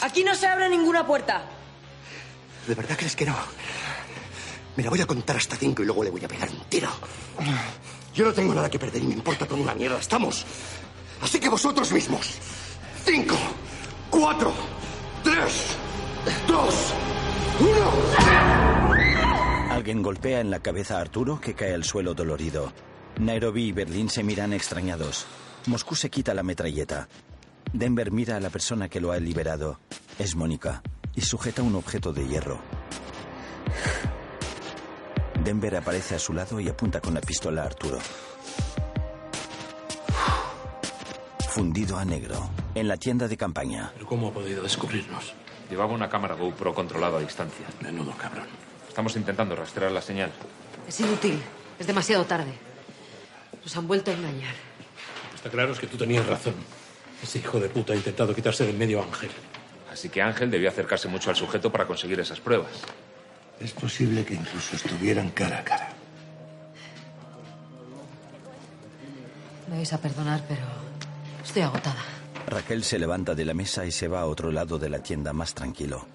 Aquí 0.00 0.24
no 0.24 0.34
se 0.34 0.46
abre 0.46 0.68
ninguna 0.68 1.06
puerta. 1.06 1.44
¿De 2.66 2.74
verdad 2.74 2.96
crees 2.96 3.16
que 3.16 3.26
no? 3.26 3.36
Me 4.76 4.82
la 4.82 4.90
voy 4.90 5.00
a 5.00 5.06
contar 5.06 5.36
hasta 5.36 5.56
cinco 5.56 5.82
y 5.82 5.86
luego 5.86 6.04
le 6.04 6.10
voy 6.10 6.24
a 6.24 6.28
pegar 6.28 6.50
un 6.50 6.60
tiro. 6.68 6.88
Yo 8.14 8.24
no 8.24 8.32
tengo 8.32 8.54
nada 8.54 8.68
que 8.68 8.78
perder 8.78 9.02
y 9.02 9.06
me 9.06 9.14
importa 9.14 9.46
con 9.46 9.60
una 9.60 9.74
mierda. 9.74 9.98
Estamos. 9.98 10.44
Así 11.20 11.40
que 11.40 11.48
vosotros 11.48 11.92
mismos. 11.92 12.38
Cinco, 13.04 13.36
cuatro, 14.10 14.52
tres, 15.22 15.76
dos, 16.46 16.92
uno. 17.60 17.92
Alguien 19.70 20.02
golpea 20.02 20.40
en 20.40 20.50
la 20.50 20.60
cabeza 20.60 20.98
a 20.98 21.00
Arturo, 21.00 21.40
que 21.40 21.54
cae 21.54 21.74
al 21.74 21.84
suelo 21.84 22.14
dolorido. 22.14 22.72
Nairobi 23.18 23.68
y 23.68 23.72
Berlín 23.72 24.10
se 24.10 24.22
miran 24.22 24.52
extrañados. 24.52 25.26
Moscú 25.66 25.94
se 25.94 26.10
quita 26.10 26.34
la 26.34 26.42
metralleta. 26.42 27.08
Denver 27.72 28.10
mira 28.10 28.36
a 28.36 28.40
la 28.40 28.50
persona 28.50 28.88
que 28.88 29.00
lo 29.00 29.12
ha 29.12 29.18
liberado. 29.18 29.80
Es 30.18 30.34
Mónica, 30.36 30.82
y 31.14 31.20
sujeta 31.20 31.62
un 31.62 31.74
objeto 31.74 32.12
de 32.12 32.26
hierro. 32.26 32.60
Denver 35.44 35.76
aparece 35.76 36.14
a 36.14 36.18
su 36.18 36.32
lado 36.32 36.60
y 36.60 36.68
apunta 36.68 37.00
con 37.00 37.14
la 37.14 37.20
pistola 37.20 37.62
a 37.62 37.66
Arturo. 37.66 37.98
Fundido 41.58 41.98
a 41.98 42.04
negro, 42.04 42.48
en 42.76 42.86
la 42.86 42.96
tienda 42.96 43.26
de 43.26 43.36
campaña. 43.36 43.90
¿Pero 43.94 44.06
cómo 44.06 44.28
ha 44.28 44.32
podido 44.32 44.62
descubrirnos? 44.62 45.34
Llevaba 45.68 45.92
una 45.92 46.08
cámara 46.08 46.36
GoPro 46.36 46.72
controlada 46.72 47.18
a 47.18 47.20
distancia. 47.20 47.66
Menudo 47.80 48.12
cabrón. 48.12 48.46
Estamos 48.86 49.16
intentando 49.16 49.56
rastrear 49.56 49.90
la 49.90 50.00
señal. 50.00 50.30
Es 50.86 51.00
inútil. 51.00 51.42
Es 51.76 51.88
demasiado 51.88 52.24
tarde. 52.26 52.52
Nos 53.64 53.76
han 53.76 53.88
vuelto 53.88 54.12
a 54.12 54.14
engañar. 54.14 54.54
Está 55.34 55.50
claro 55.50 55.72
es 55.72 55.80
que 55.80 55.88
tú 55.88 55.96
tenías 55.96 56.24
razón. 56.28 56.54
Ese 57.20 57.40
hijo 57.40 57.58
de 57.58 57.68
puta 57.68 57.92
ha 57.92 57.96
intentado 57.96 58.32
quitarse 58.36 58.64
del 58.64 58.76
medio 58.76 59.00
a 59.00 59.06
Ángel. 59.06 59.30
Así 59.92 60.10
que 60.10 60.22
Ángel 60.22 60.52
debió 60.52 60.68
acercarse 60.68 61.08
mucho 61.08 61.28
al 61.30 61.34
sujeto 61.34 61.72
para 61.72 61.88
conseguir 61.88 62.20
esas 62.20 62.38
pruebas. 62.38 62.70
Es 63.58 63.72
posible 63.72 64.24
que 64.24 64.34
incluso 64.34 64.76
estuvieran 64.76 65.30
cara 65.30 65.58
a 65.58 65.64
cara. 65.64 65.88
Me 69.68 69.78
vais 69.78 69.92
a 69.92 69.98
perdonar, 69.98 70.44
pero 70.46 70.87
estoy 71.44 71.62
agotada. 71.62 72.02
Raquel 72.48 72.82
se 72.82 72.98
levanta 72.98 73.34
de 73.34 73.44
la 73.44 73.54
mesa 73.54 73.84
y 73.84 73.90
se 73.90 74.08
va 74.08 74.20
a 74.20 74.26
otro 74.26 74.50
lado 74.50 74.78
de 74.78 74.88
la 74.88 75.00
tienda 75.00 75.32
más 75.32 75.54
tranquilo. 75.54 76.06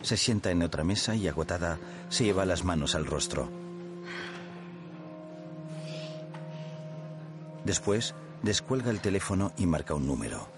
Se 0.00 0.16
sienta 0.16 0.50
en 0.50 0.62
otra 0.62 0.84
mesa 0.84 1.14
y 1.14 1.28
agotada 1.28 1.78
se 2.08 2.24
lleva 2.24 2.46
las 2.46 2.64
manos 2.64 2.94
al 2.94 3.06
rostro. 3.06 3.50
Después 7.64 8.14
descuelga 8.42 8.90
el 8.90 9.00
teléfono 9.00 9.52
y 9.56 9.66
marca 9.66 9.94
un 9.94 10.06
número. 10.06 10.48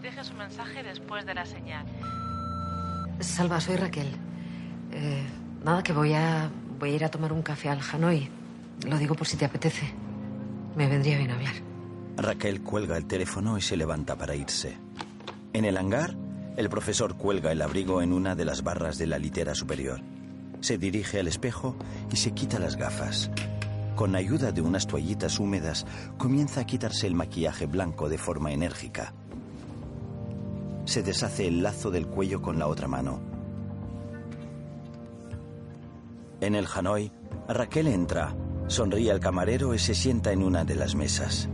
Deje 0.00 0.24
su 0.24 0.34
mensaje 0.34 0.82
después 0.82 1.26
de 1.26 1.34
la 1.34 1.44
señal. 1.44 1.86
Salva, 3.20 3.60
soy 3.60 3.76
Raquel. 3.76 4.08
Eh, 4.92 5.26
nada, 5.64 5.82
que 5.82 5.92
voy 5.92 6.12
a, 6.12 6.50
voy 6.78 6.90
a 6.90 6.94
ir 6.94 7.04
a 7.04 7.10
tomar 7.10 7.32
un 7.32 7.42
café 7.42 7.68
al 7.68 7.80
Hanoi. 7.80 8.28
Lo 8.86 8.98
digo 8.98 9.14
por 9.14 9.26
si 9.26 9.36
te 9.36 9.44
apetece. 9.44 9.92
Me 10.76 10.88
vendría 10.88 11.16
bien 11.18 11.30
hablar. 11.30 11.54
Raquel 12.16 12.62
cuelga 12.62 12.96
el 12.96 13.06
teléfono 13.06 13.58
y 13.58 13.60
se 13.60 13.76
levanta 13.76 14.16
para 14.16 14.34
irse. 14.34 14.76
En 15.52 15.64
el 15.64 15.76
hangar, 15.76 16.14
el 16.56 16.68
profesor 16.68 17.16
cuelga 17.16 17.50
el 17.52 17.62
abrigo 17.62 18.02
en 18.02 18.12
una 18.12 18.34
de 18.34 18.44
las 18.44 18.62
barras 18.62 18.98
de 18.98 19.06
la 19.06 19.18
litera 19.18 19.54
superior. 19.54 20.00
Se 20.60 20.78
dirige 20.78 21.20
al 21.20 21.28
espejo 21.28 21.76
y 22.12 22.16
se 22.16 22.32
quita 22.32 22.58
las 22.58 22.76
gafas. 22.76 23.30
Con 23.96 24.16
ayuda 24.16 24.50
de 24.50 24.60
unas 24.60 24.86
toallitas 24.86 25.38
húmedas, 25.38 25.86
comienza 26.18 26.60
a 26.60 26.64
quitarse 26.64 27.06
el 27.06 27.14
maquillaje 27.14 27.66
blanco 27.66 28.08
de 28.08 28.18
forma 28.18 28.52
enérgica. 28.52 29.12
Se 30.84 31.02
deshace 31.02 31.46
el 31.46 31.62
lazo 31.62 31.90
del 31.90 32.06
cuello 32.06 32.42
con 32.42 32.58
la 32.58 32.66
otra 32.66 32.88
mano. 32.88 33.33
En 36.44 36.54
el 36.54 36.68
Hanoi, 36.70 37.10
Raquel 37.48 37.86
entra, 37.86 38.36
sonríe 38.66 39.10
al 39.10 39.18
camarero 39.18 39.72
y 39.74 39.78
se 39.78 39.94
sienta 39.94 40.30
en 40.30 40.42
una 40.42 40.62
de 40.62 40.74
las 40.74 40.94
mesas. 40.94 41.48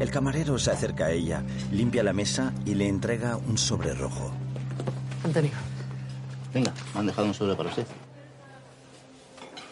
El 0.00 0.10
camarero 0.10 0.58
se 0.58 0.72
acerca 0.72 1.04
a 1.04 1.12
ella, 1.12 1.44
limpia 1.70 2.02
la 2.02 2.12
mesa 2.12 2.52
y 2.64 2.74
le 2.74 2.88
entrega 2.88 3.36
un 3.36 3.56
sobre 3.56 3.94
rojo. 3.94 4.32
Antonio. 5.22 5.52
Venga, 6.52 6.72
me 6.92 7.00
han 7.00 7.06
dejado 7.06 7.28
un 7.28 7.34
sobre 7.34 7.54
para 7.54 7.68
usted. 7.68 7.86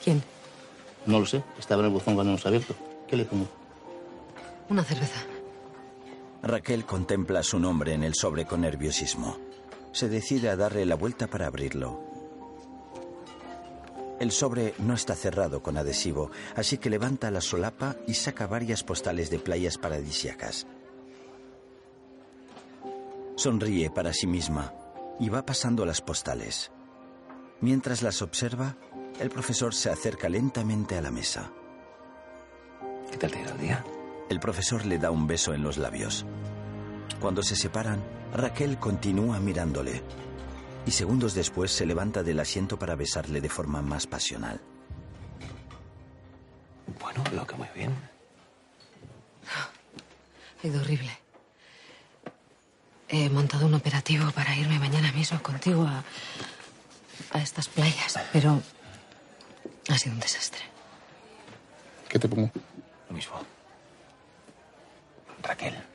¿Quién? 0.05 0.23
No 1.05 1.19
lo 1.19 1.27
sé, 1.27 1.43
estaba 1.59 1.81
en 1.81 1.87
el 1.87 1.93
buzón 1.95 2.15
cuando 2.15 2.31
hemos 2.31 2.47
abierto. 2.47 2.77
¿Qué 3.09 3.17
le 3.17 3.25
pongo? 3.25 3.49
Una 4.69 4.85
cerveza. 4.85 5.21
Raquel 6.45 6.85
contempla 6.85 7.43
su 7.43 7.59
nombre 7.59 7.93
en 7.93 8.05
el 8.05 8.15
sobre 8.15 8.47
con 8.47 8.61
nerviosismo. 8.61 9.52
Se 9.93 10.09
decide 10.09 10.49
a 10.49 10.57
darle 10.57 10.87
la 10.87 10.95
vuelta 10.95 11.27
para 11.27 11.47
abrirlo. 11.47 12.01
El 14.19 14.31
sobre 14.31 14.75
no 14.79 14.95
está 14.95 15.15
cerrado 15.15 15.63
con 15.63 15.77
adhesivo, 15.77 16.31
así 16.55 16.79
que 16.79 16.91
levanta 16.91 17.31
la 17.31 17.41
solapa 17.41 17.97
y 18.07 18.15
saca 18.15 18.47
varias 18.47 18.85
postales 18.85 19.31
de 19.31 19.39
playas 19.39 19.79
paradisíacas. 19.79 20.67
Sonríe 23.35 23.91
para 23.91 24.13
sí 24.13 24.27
misma 24.27 24.73
y 25.19 25.29
va 25.29 25.45
pasando 25.45 25.85
las 25.85 26.01
postales. 26.01 26.71
Mientras 27.61 28.03
las 28.03 28.23
observa, 28.23 28.77
el 29.19 29.31
profesor 29.31 29.75
se 29.75 29.91
acerca 29.91 30.29
lentamente 30.29 30.97
a 30.97 31.03
la 31.03 31.11
mesa. 31.11 31.51
¿Qué 33.11 33.17
tal 33.19 33.31
te 33.31 33.39
ha 33.39 33.43
ido 33.43 33.53
el 33.53 33.59
día? 33.59 33.85
El 34.29 34.41
profesor 34.41 34.87
le 34.87 34.99
da 34.99 35.11
un 35.11 35.27
beso 35.27 35.53
en 35.53 35.63
los 35.63 35.79
labios. 35.79 36.25
Cuando 37.21 37.43
se 37.43 37.57
separan, 37.57 38.03
Raquel 38.33 38.79
continúa 38.79 39.39
mirándole 39.39 40.03
y 40.87 40.91
segundos 40.91 41.35
después 41.35 41.71
se 41.71 41.87
levanta 41.87 42.23
del 42.23 42.41
asiento 42.41 42.79
para 42.79 42.97
besarle 42.97 43.41
de 43.41 43.49
forma 43.49 43.83
más 43.83 44.07
pasional. 44.07 44.61
Bueno, 47.01 47.23
veo 47.31 47.47
que 47.47 47.55
muy 47.55 47.69
bien. 47.75 47.95
Ha 50.63 50.67
ido 50.67 50.81
horrible. 50.81 51.19
He 53.09 53.29
montado 53.29 53.67
un 53.67 53.75
operativo 53.75 54.31
para 54.33 54.57
irme 54.57 54.79
mañana 54.79 55.13
mismo 55.13 55.41
contigo 55.43 55.87
a, 55.87 56.03
a 57.33 57.43
estas 57.43 57.69
playas, 57.69 58.19
pero 58.33 58.61
ha 59.89 59.99
sido 59.99 60.15
un 60.15 60.21
desastre. 60.21 60.63
¿Qué 62.09 62.19
te 62.19 62.29
pongo? 62.29 62.51
Lo 63.09 63.15
mismo. 63.15 63.35
Raquel. 65.43 65.92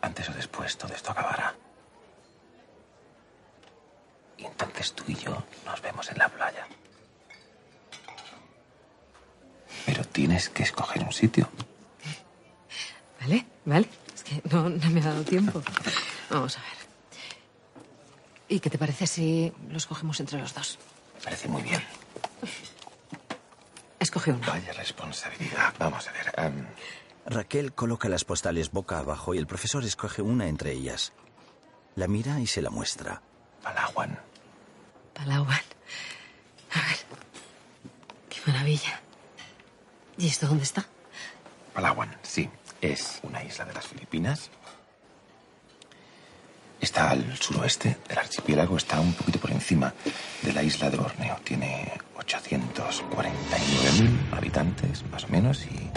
Antes 0.00 0.28
o 0.28 0.32
después 0.32 0.76
todo 0.76 0.94
esto 0.94 1.10
acabará. 1.10 1.54
Y 4.36 4.44
entonces 4.44 4.92
tú 4.92 5.04
y 5.08 5.14
yo 5.14 5.42
nos 5.64 5.80
vemos 5.82 6.08
en 6.10 6.18
la 6.18 6.28
playa. 6.28 6.66
Pero 9.86 10.04
tienes 10.04 10.48
que 10.48 10.62
escoger 10.62 11.02
un 11.02 11.12
sitio. 11.12 11.48
¿Vale? 13.20 13.46
¿Vale? 13.64 13.88
Es 14.14 14.22
que 14.22 14.40
no, 14.50 14.68
no 14.68 14.90
me 14.90 15.00
ha 15.00 15.04
dado 15.04 15.24
tiempo. 15.24 15.62
Vamos 16.30 16.56
a 16.56 16.60
ver. 16.60 16.78
¿Y 18.48 18.60
qué 18.60 18.70
te 18.70 18.78
parece 18.78 19.06
si 19.06 19.52
los 19.70 19.86
cogemos 19.86 20.20
entre 20.20 20.38
los 20.38 20.54
dos? 20.54 20.78
Parece 21.24 21.48
muy 21.48 21.62
bien. 21.62 21.82
Escoge 23.98 24.30
uno. 24.32 24.46
Vaya 24.46 24.72
responsabilidad. 24.72 25.74
Vamos 25.78 26.06
a 26.06 26.12
ver. 26.12 26.32
em, 26.36 26.66
Raquel 27.30 27.74
coloca 27.74 28.08
las 28.08 28.24
postales 28.24 28.70
boca 28.70 28.98
abajo 28.98 29.34
y 29.34 29.38
el 29.38 29.46
profesor 29.46 29.84
escoge 29.84 30.22
una 30.22 30.48
entre 30.48 30.72
ellas. 30.72 31.12
La 31.94 32.08
mira 32.08 32.40
y 32.40 32.46
se 32.46 32.62
la 32.62 32.70
muestra. 32.70 33.20
Palawan. 33.62 34.18
Palawan. 35.12 35.60
A 36.72 36.80
ver. 36.80 36.96
Qué 38.30 38.40
maravilla. 38.46 39.02
¿Y 40.16 40.28
esto 40.28 40.46
dónde 40.46 40.64
está? 40.64 40.86
Palawan, 41.74 42.16
sí. 42.22 42.48
Es 42.80 43.20
una 43.22 43.44
isla 43.44 43.66
de 43.66 43.74
las 43.74 43.86
Filipinas. 43.86 44.48
Está 46.80 47.10
al 47.10 47.36
suroeste 47.36 47.98
del 48.08 48.18
archipiélago, 48.18 48.76
está 48.76 49.00
un 49.00 49.12
poquito 49.12 49.40
por 49.40 49.50
encima 49.50 49.92
de 50.42 50.52
la 50.52 50.62
isla 50.62 50.88
de 50.88 50.96
Borneo. 50.96 51.36
Tiene 51.44 51.92
849.000 52.16 54.32
habitantes, 54.32 55.04
más 55.10 55.24
o 55.24 55.28
menos, 55.28 55.66
y 55.66 55.90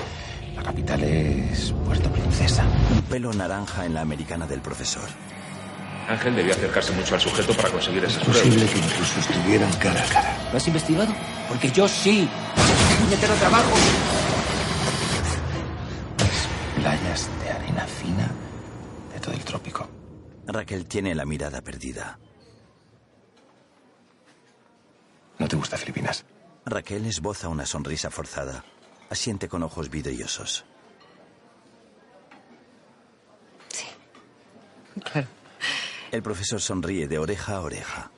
la 0.56 0.64
capital 0.64 1.04
es 1.04 1.74
Puerto 1.86 2.10
Princesa. 2.12 2.66
Un 2.94 3.02
pelo 3.04 3.34
naranja 3.34 3.86
en 3.86 3.94
la 3.94 4.02
americana 4.02 4.46
del 4.46 4.62
profesor. 4.62 5.08
Ángel 6.10 6.36
debía 6.36 6.54
acercarse 6.54 6.92
mucho 6.94 7.16
al 7.16 7.22
sujeto 7.22 7.54
para 7.54 7.70
conseguir 7.70 8.04
esas 8.04 8.22
Es 8.22 8.28
posible 8.28 8.66
pruebas. 8.66 8.72
que 8.74 8.80
incluso 8.80 9.20
estuvieran 9.20 9.74
cara 9.74 10.02
a 10.04 10.06
cara. 10.08 10.38
¿Lo 10.52 10.58
has 10.58 10.68
investigado? 10.68 11.14
Porque 11.48 11.72
yo 11.72 11.88
sí. 11.88 12.28
Puñetero 13.00 13.34
trabajo. 13.36 13.70
Playas 16.76 17.30
de 17.44 17.50
arena 17.52 17.86
fina 17.86 18.28
de 19.14 19.20
todo 19.20 19.34
el 19.34 19.42
trópico. 19.42 19.88
Raquel 20.48 20.86
tiene 20.86 21.16
la 21.16 21.26
mirada 21.26 21.62
perdida. 21.62 22.20
¿No 25.40 25.48
te 25.48 25.56
gusta 25.56 25.78
Filipinas? 25.78 26.26
Raquel 26.66 27.06
esboza 27.06 27.48
una 27.48 27.66
sonrisa 27.66 28.10
forzada. 28.12 28.64
Asiente 29.12 29.50
con 29.50 29.62
ojos 29.62 29.90
vidriosos. 29.90 30.64
Claro. 35.04 35.28
El 36.12 36.24
profesor 36.24 36.62
sonríe 36.62 37.10
de 37.10 37.20
oreja 37.20 37.58
a 37.58 37.60
oreja. 37.62 38.10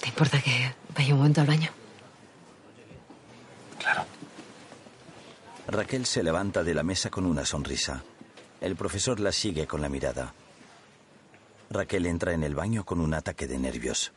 ¿Te 0.00 0.08
importa 0.08 0.42
que 0.42 0.74
vaya 0.96 1.12
un 1.14 1.18
momento 1.18 1.42
al 1.42 1.46
baño? 1.46 1.70
Raquel 5.68 6.06
se 6.06 6.24
levanta 6.24 6.64
de 6.64 6.74
la 6.74 6.82
mesa 6.82 7.08
con 7.08 7.24
una 7.24 7.44
sonrisa. 7.44 8.02
El 8.60 8.74
profesor 8.74 9.20
la 9.20 9.30
sigue 9.30 9.68
con 9.68 9.80
la 9.80 9.88
mirada. 9.88 10.34
Raquel 11.70 12.06
entra 12.06 12.32
en 12.32 12.42
el 12.42 12.56
baño 12.56 12.84
con 12.84 13.00
un 13.00 13.14
ataque 13.14 13.46
de 13.46 13.60
nervios. 13.60 14.12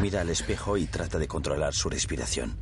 Mira 0.00 0.20
al 0.20 0.30
espejo 0.30 0.76
y 0.76 0.86
trata 0.86 1.18
de 1.18 1.26
controlar 1.26 1.74
su 1.74 1.88
respiración. 1.88 2.56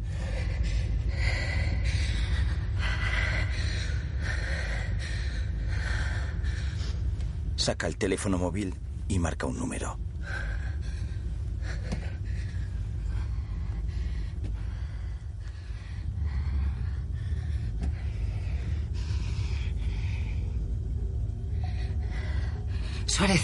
Saca 7.56 7.86
el 7.86 7.96
teléfono 7.96 8.38
móvil 8.38 8.74
y 9.08 9.18
marca 9.18 9.46
un 9.46 9.58
número. 9.58 9.98
Suárez, 23.06 23.42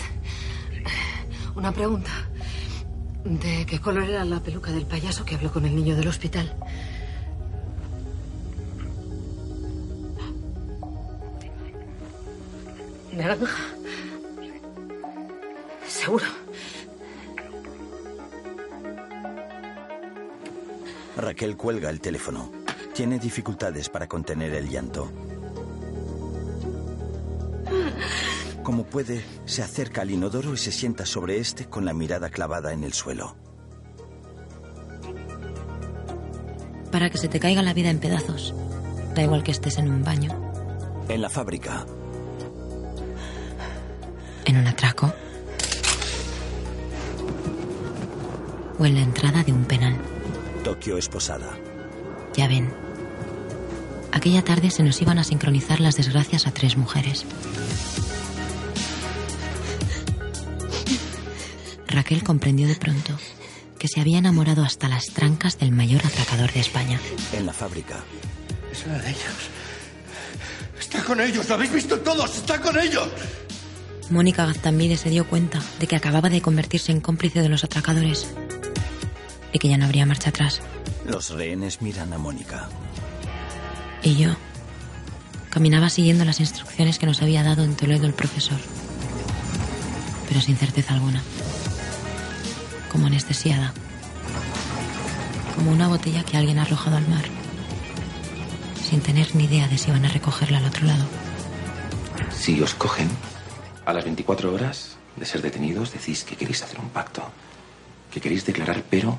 una 1.55 1.73
pregunta. 1.73 2.30
¿De 3.31 3.65
qué 3.65 3.79
color 3.79 4.11
era 4.11 4.25
la 4.25 4.41
peluca 4.41 4.73
del 4.73 4.87
payaso 4.87 5.25
que 5.25 5.37
habló 5.37 5.53
con 5.53 5.65
el 5.65 5.77
niño 5.77 5.95
del 5.95 6.09
hospital? 6.09 6.53
Naranja. 13.13 13.63
Seguro. 15.87 16.25
Raquel 21.17 21.57
cuelga 21.57 21.89
el 21.89 22.01
teléfono. 22.01 22.51
Tiene 22.93 23.21
dificultades 23.21 23.89
para 23.89 24.09
contener 24.09 24.55
el 24.55 24.69
llanto. 24.69 25.09
Como 28.71 28.85
puede, 28.85 29.25
se 29.47 29.65
acerca 29.65 30.03
al 30.03 30.13
inodoro 30.13 30.55
y 30.55 30.57
se 30.57 30.71
sienta 30.71 31.05
sobre 31.05 31.41
este 31.41 31.65
con 31.65 31.85
la 31.85 31.93
mirada 31.93 32.31
clavada 32.31 32.73
en 32.73 32.85
el 32.85 32.93
suelo. 32.93 33.35
Para 36.93 37.11
que 37.11 37.19
se 37.19 37.27
te 37.27 37.41
caiga 37.41 37.63
la 37.63 37.75
vida 37.75 37.91
en 37.91 37.99
pedazos. 37.99 38.55
Da 39.17 39.25
igual 39.25 39.43
que 39.43 39.51
estés 39.51 39.79
en 39.79 39.91
un 39.91 40.05
baño, 40.05 40.31
En 41.09 41.21
la 41.21 41.29
fábrica, 41.29 41.85
en 44.45 44.57
un 44.57 44.69
atraco 44.69 45.13
o 48.79 48.87
en 48.87 48.95
la 48.95 49.01
entrada 49.01 49.43
de 49.43 49.53
un 49.53 49.65
penal. 49.65 49.97
Tokio 50.63 50.97
es 50.97 51.09
posada. 51.09 51.59
Ya 52.37 52.47
ven. 52.47 52.73
Aquella 54.13 54.45
tarde 54.45 54.71
se 54.71 54.85
nos 54.85 55.03
iban 55.03 55.19
a 55.19 55.25
sincronizar 55.25 55.81
las 55.81 55.97
desgracias 55.97 56.47
a 56.47 56.53
tres 56.53 56.77
mujeres. 56.77 57.27
Raquel 61.91 62.23
comprendió 62.23 62.69
de 62.69 62.77
pronto 62.77 63.19
que 63.79 63.89
se 63.89 64.01
había 64.01 64.19
enamorado 64.19 64.63
hasta 64.63 64.89
las 64.89 65.07
trancas 65.07 65.59
del 65.59 65.73
mayor 65.73 66.05
atracador 66.05 66.53
de 66.53 66.61
España. 66.61 67.01
En 67.33 67.47
la 67.47 67.53
fábrica, 67.53 68.05
Es 68.71 68.85
una 68.87 68.99
de 68.99 69.11
ellos. 69.11 69.51
Está 70.79 71.03
con 71.03 71.21
ellos, 71.21 71.49
lo 71.49 71.55
habéis 71.55 71.73
visto 71.73 71.99
todos, 72.01 72.37
está 72.37 72.61
con 72.61 72.79
ellos. 72.79 73.09
Mónica 74.11 74.45
Gaztambide 74.45 74.97
se 74.97 75.09
dio 75.09 75.27
cuenta 75.27 75.61
de 75.79 75.87
que 75.87 75.97
acababa 75.97 76.29
de 76.29 76.43
convertirse 76.43 76.91
en 76.93 77.01
cómplice 77.01 77.43
de 77.43 77.49
los 77.49 77.65
atracadores 77.65 78.27
y 79.53 79.59
que 79.59 79.69
ya 79.69 79.77
no 79.79 79.85
habría 79.87 80.05
marcha 80.07 80.31
atrás. 80.31 80.61
los 81.07 81.31
rehenes 81.31 81.81
miran 81.81 82.13
a 82.13 82.19
Mónica. 82.19 82.69
Y 84.03 84.17
yo 84.17 84.37
caminaba 85.51 85.91
siguiendo 85.91 86.25
las 86.25 86.41
instrucciones 86.41 86.99
que 86.99 87.07
nos 87.07 87.23
había 87.23 87.43
dado 87.43 87.65
en 87.65 87.77
Toledo 87.77 88.07
el 88.07 88.13
profesor, 88.15 88.59
pero 90.29 90.41
sin 90.41 90.57
certeza 90.57 90.95
alguna, 90.95 91.23
como 92.91 93.07
anestesiada, 93.07 93.73
como 95.55 95.71
una 95.71 95.89
botella 95.89 96.25
que 96.25 96.37
alguien 96.37 96.59
ha 96.59 96.63
arrojado 96.63 96.97
al 96.97 97.09
mar, 97.09 97.25
sin 98.83 99.01
tener 99.01 99.35
ni 99.35 99.45
idea 99.45 99.69
de 99.69 99.79
si 99.79 99.91
van 99.91 100.05
a 100.05 100.09
recogerla 100.09 100.59
al 100.59 100.67
otro 100.67 100.87
lado. 100.87 101.05
Si 102.31 102.61
os 102.61 102.75
cogen, 102.75 103.09
a 103.87 103.93
las 103.93 104.05
24 104.05 104.53
horas 104.53 104.97
de 105.17 105.27
ser 105.27 105.43
detenidos 105.43 105.93
decís 105.93 106.25
que 106.25 106.37
queréis 106.37 106.63
hacer 106.63 106.81
un 106.81 106.89
pacto, 106.91 107.23
que 108.11 108.21
queréis 108.21 108.45
declarar 108.45 108.83
pero 108.89 109.19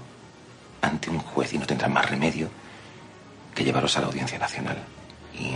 ante 0.81 1.09
un 1.09 1.19
juez 1.19 1.53
y 1.53 1.57
no 1.57 1.65
tendrán 1.65 1.93
más 1.93 2.09
remedio 2.09 2.49
que 3.53 3.63
llevaros 3.63 3.97
a 3.97 4.01
la 4.01 4.07
Audiencia 4.07 4.39
Nacional. 4.39 4.77
Y 5.37 5.55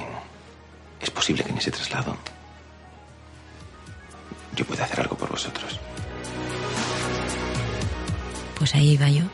es 1.01 1.09
posible 1.09 1.43
que 1.43 1.51
en 1.51 1.57
ese 1.57 1.71
traslado 1.71 2.17
yo 4.55 4.65
pueda 4.65 4.85
hacer 4.85 5.01
algo 5.01 5.17
por 5.17 5.29
vosotros. 5.29 5.79
Pues 8.65 8.73
ahí 8.73 8.93
iba 8.93 9.07
yo, 9.09 9.25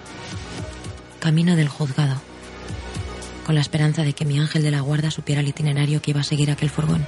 camino 1.22 1.56
del 1.56 1.70
juzgado, 1.70 2.22
con 3.46 3.56
la 3.56 3.62
esperanza 3.62 4.04
de 4.04 4.12
que 4.12 4.26
mi 4.26 4.38
ángel 4.38 4.62
de 4.62 4.72
la 4.72 4.82
guarda 4.82 5.10
supiera 5.10 5.40
el 5.40 5.48
itinerario 5.48 6.02
que 6.02 6.12
iba 6.12 6.20
a 6.20 6.26
seguir 6.26 6.52
aquel 6.52 6.70
furgón 6.70 7.06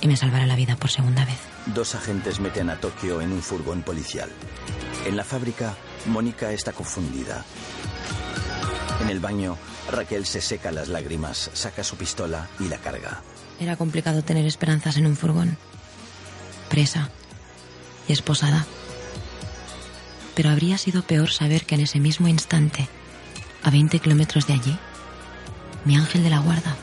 y 0.00 0.08
me 0.08 0.16
salvara 0.16 0.44
la 0.44 0.56
vida 0.56 0.74
por 0.74 0.90
segunda 0.90 1.24
vez. 1.24 1.38
Dos 1.66 1.94
agentes 1.94 2.40
meten 2.40 2.68
a 2.68 2.80
Tokio 2.80 3.20
en 3.20 3.30
un 3.30 3.42
furgón 3.42 3.82
policial. 3.82 4.28
En 5.06 5.16
la 5.16 5.22
fábrica, 5.22 5.76
Mónica 6.06 6.50
está 6.50 6.72
confundida. 6.72 7.44
En 9.02 9.08
el 9.08 9.20
baño, 9.20 9.56
Raquel 9.88 10.26
se 10.26 10.40
seca 10.40 10.72
las 10.72 10.88
lágrimas, 10.88 11.48
saca 11.52 11.84
su 11.84 11.94
pistola 11.94 12.48
y 12.58 12.66
la 12.66 12.78
carga. 12.78 13.22
Era 13.60 13.76
complicado 13.76 14.24
tener 14.24 14.46
esperanzas 14.46 14.96
en 14.96 15.06
un 15.06 15.14
furgón. 15.14 15.56
Presa 16.68 17.08
y 18.08 18.12
esposada. 18.12 18.66
Pero 20.34 20.50
habría 20.50 20.78
sido 20.78 21.02
peor 21.02 21.30
saber 21.30 21.64
que 21.64 21.74
en 21.74 21.82
ese 21.82 22.00
mismo 22.00 22.28
instante, 22.28 22.88
a 23.62 23.70
20 23.70 23.98
kilómetros 23.98 24.46
de 24.46 24.54
allí, 24.54 24.78
mi 25.84 25.96
ángel 25.96 26.22
de 26.22 26.30
la 26.30 26.38
guarda 26.38 26.76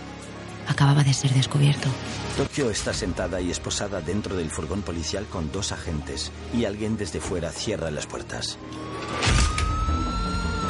acababa 0.68 1.04
de 1.04 1.14
ser 1.14 1.34
descubierto. 1.34 1.90
Tokio 2.38 2.70
está 2.70 2.94
sentada 2.94 3.42
y 3.42 3.50
esposada 3.50 4.02
dentro 4.02 4.36
del 4.36 4.52
furgón 4.52 4.82
policial 4.82 5.26
con 5.26 5.52
dos 5.52 5.72
agentes 5.72 6.32
y 6.54 6.66
alguien 6.66 6.96
desde 6.96 7.20
fuera 7.20 7.52
cierra 7.52 7.92
las 7.92 8.06
puertas. 8.06 8.58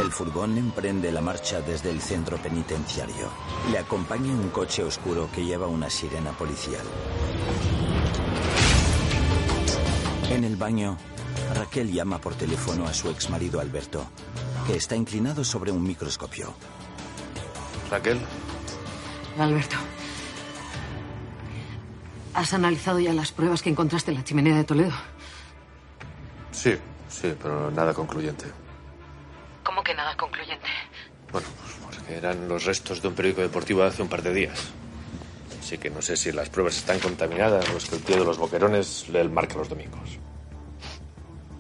El 0.02 0.12
furgón 0.12 0.58
emprende 0.58 1.12
la 1.12 1.20
marcha 1.20 1.60
desde 1.60 1.92
el 1.92 2.00
centro 2.00 2.38
penitenciario. 2.38 3.30
Le 3.70 3.78
acompaña 3.78 4.32
un 4.32 4.50
coche 4.50 4.82
oscuro 4.82 5.30
que 5.34 5.44
lleva 5.44 5.68
una 5.68 5.90
sirena 5.90 6.32
policial. 6.32 6.86
En 10.30 10.46
el 10.46 10.56
baño, 10.56 10.98
Raquel 11.54 11.92
llama 11.92 12.20
por 12.20 12.36
teléfono 12.36 12.86
a 12.86 12.94
su 12.94 13.10
exmarido 13.10 13.60
Alberto, 13.60 14.08
que 14.68 14.76
está 14.76 14.96
inclinado 14.96 15.44
sobre 15.44 15.72
un 15.72 15.84
microscopio. 15.84 16.54
Raquel, 17.90 18.20
Alberto. 19.38 19.78
¿Has 22.34 22.54
analizado 22.54 23.00
ya 23.00 23.14
las 23.14 23.32
pruebas 23.32 23.62
que 23.62 23.70
encontraste 23.70 24.12
en 24.12 24.18
la 24.18 24.24
chimenea 24.24 24.56
de 24.56 24.64
Toledo? 24.64 24.94
Sí, 26.52 26.76
sí, 27.10 27.34
pero 27.42 27.72
nada 27.72 27.94
concluyente. 27.94 28.46
¿Cómo 29.64 29.84
que 29.84 29.94
nada 29.94 30.16
concluyente? 30.16 30.68
Bueno, 31.32 31.48
pues 31.60 31.98
porque 31.98 32.16
eran 32.16 32.48
los 32.48 32.66
restos 32.66 33.02
de 33.02 33.08
un 33.08 33.16
periódico 33.16 33.42
deportivo 33.42 33.82
de 33.82 33.88
hace 33.88 34.02
un 34.02 34.10
par 34.10 34.22
de 34.22 34.34
días. 34.34 34.70
Así 35.60 35.78
que 35.78 35.90
no 35.90 36.02
sé 36.02 36.16
si 36.16 36.32
las 36.32 36.50
pruebas 36.50 36.78
están 36.78 37.00
contaminadas 37.00 37.68
o 37.70 37.78
es 37.78 37.86
que 37.86 37.96
el 37.96 38.04
tío 38.04 38.18
de 38.18 38.26
los 38.26 38.38
boquerones 38.38 39.10
lee 39.10 39.20
el 39.20 39.30
marca 39.30 39.56
los 39.56 39.70
domingos. 39.70 40.20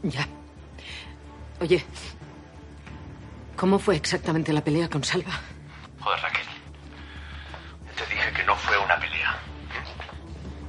Ya. 0.03 0.27
Oye, 1.61 1.83
¿cómo 3.57 3.79
fue 3.79 3.95
exactamente 3.95 4.53
la 4.53 4.63
pelea 4.63 4.89
con 4.89 5.03
Salva? 5.03 5.31
Joder, 5.99 6.19
Raquel. 6.21 6.45
Te 7.95 8.05
dije 8.13 8.31
que 8.33 8.43
no 8.45 8.55
fue 8.55 8.77
una 8.77 8.97
pelea. 8.99 9.37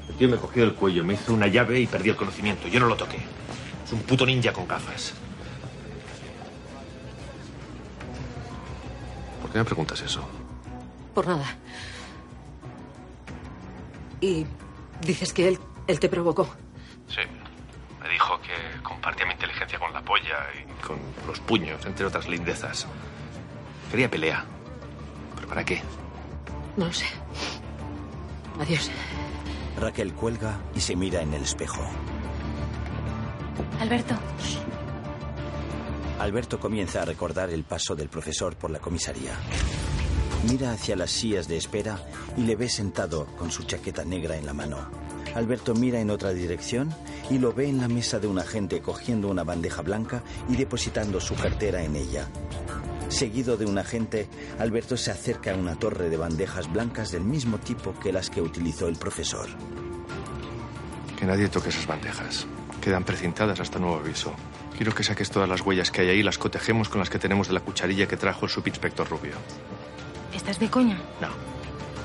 El 0.08 0.14
tío 0.16 0.28
me 0.28 0.36
cogió 0.36 0.64
del 0.64 0.74
cuello, 0.74 1.04
me 1.04 1.14
hizo 1.14 1.32
una 1.32 1.46
llave 1.46 1.80
y 1.80 1.86
perdí 1.86 2.10
el 2.10 2.16
conocimiento. 2.16 2.66
Yo 2.68 2.80
no 2.80 2.86
lo 2.86 2.96
toqué. 2.96 3.18
Es 3.84 3.92
un 3.92 4.02
puto 4.02 4.26
ninja 4.26 4.52
con 4.52 4.66
gafas. 4.66 5.14
¿Por 9.40 9.50
qué 9.50 9.58
me 9.58 9.64
preguntas 9.64 10.00
eso? 10.00 10.28
Por 11.14 11.26
nada. 11.26 11.56
Y 14.20 14.44
dices 15.00 15.32
que 15.32 15.48
él, 15.48 15.58
él 15.86 16.00
te 16.00 16.08
provocó. 16.08 16.48
Sí. 17.08 17.22
Dijo 18.30 18.42
que 18.42 18.82
compartía 18.82 19.26
mi 19.26 19.32
inteligencia 19.32 19.76
con 19.78 19.92
la 19.92 20.02
polla 20.02 20.36
y 20.54 20.86
con 20.86 20.98
los 21.26 21.40
puños, 21.40 21.84
entre 21.84 22.06
otras 22.06 22.28
lindezas. 22.28 22.86
Quería 23.90 24.08
pelea. 24.08 24.44
¿Pero 25.34 25.48
para 25.48 25.64
qué? 25.64 25.82
No 26.76 26.86
lo 26.86 26.92
sé. 26.92 27.06
Adiós. 28.60 28.88
Raquel 29.80 30.12
cuelga 30.12 30.60
y 30.76 30.80
se 30.80 30.94
mira 30.94 31.22
en 31.22 31.34
el 31.34 31.42
espejo. 31.42 31.80
Alberto, 33.80 34.14
Alberto 36.20 36.60
comienza 36.60 37.02
a 37.02 37.06
recordar 37.06 37.50
el 37.50 37.64
paso 37.64 37.96
del 37.96 38.08
profesor 38.08 38.54
por 38.54 38.70
la 38.70 38.78
comisaría. 38.78 39.32
Mira 40.48 40.70
hacia 40.70 40.94
las 40.94 41.10
sillas 41.10 41.48
de 41.48 41.56
espera 41.56 41.98
y 42.36 42.42
le 42.42 42.54
ve 42.54 42.68
sentado 42.68 43.26
con 43.36 43.50
su 43.50 43.64
chaqueta 43.64 44.04
negra 44.04 44.36
en 44.36 44.46
la 44.46 44.52
mano. 44.52 44.99
Alberto 45.34 45.74
mira 45.74 46.00
en 46.00 46.10
otra 46.10 46.32
dirección 46.32 46.92
y 47.30 47.38
lo 47.38 47.52
ve 47.52 47.68
en 47.68 47.78
la 47.78 47.88
mesa 47.88 48.18
de 48.18 48.26
un 48.26 48.38
agente 48.38 48.80
cogiendo 48.80 49.28
una 49.28 49.44
bandeja 49.44 49.82
blanca 49.82 50.22
y 50.48 50.56
depositando 50.56 51.20
su 51.20 51.34
cartera 51.34 51.82
en 51.82 51.96
ella. 51.96 52.28
Seguido 53.08 53.56
de 53.56 53.66
un 53.66 53.78
agente, 53.78 54.28
Alberto 54.58 54.96
se 54.96 55.10
acerca 55.10 55.52
a 55.52 55.56
una 55.56 55.76
torre 55.76 56.10
de 56.10 56.16
bandejas 56.16 56.72
blancas 56.72 57.10
del 57.10 57.24
mismo 57.24 57.58
tipo 57.58 57.98
que 57.98 58.12
las 58.12 58.30
que 58.30 58.40
utilizó 58.40 58.86
el 58.88 58.96
profesor. 58.96 59.48
Que 61.18 61.26
nadie 61.26 61.48
toque 61.48 61.70
esas 61.70 61.86
bandejas. 61.86 62.46
Quedan 62.80 63.04
precintadas 63.04 63.60
hasta 63.60 63.78
nuevo 63.78 63.96
aviso. 63.96 64.32
Quiero 64.76 64.94
que 64.94 65.04
saques 65.04 65.30
todas 65.30 65.48
las 65.48 65.60
huellas 65.60 65.90
que 65.90 66.02
hay 66.02 66.08
ahí 66.08 66.18
y 66.20 66.22
las 66.22 66.38
cotejemos 66.38 66.88
con 66.88 67.00
las 67.00 67.10
que 67.10 67.18
tenemos 67.18 67.48
de 67.48 67.54
la 67.54 67.60
cucharilla 67.60 68.08
que 68.08 68.16
trajo 68.16 68.46
el 68.46 68.50
subinspector 68.50 69.08
Rubio. 69.08 69.34
¿estás 70.40 70.58
de 70.58 70.70
coña? 70.70 70.96
No. 71.20 71.28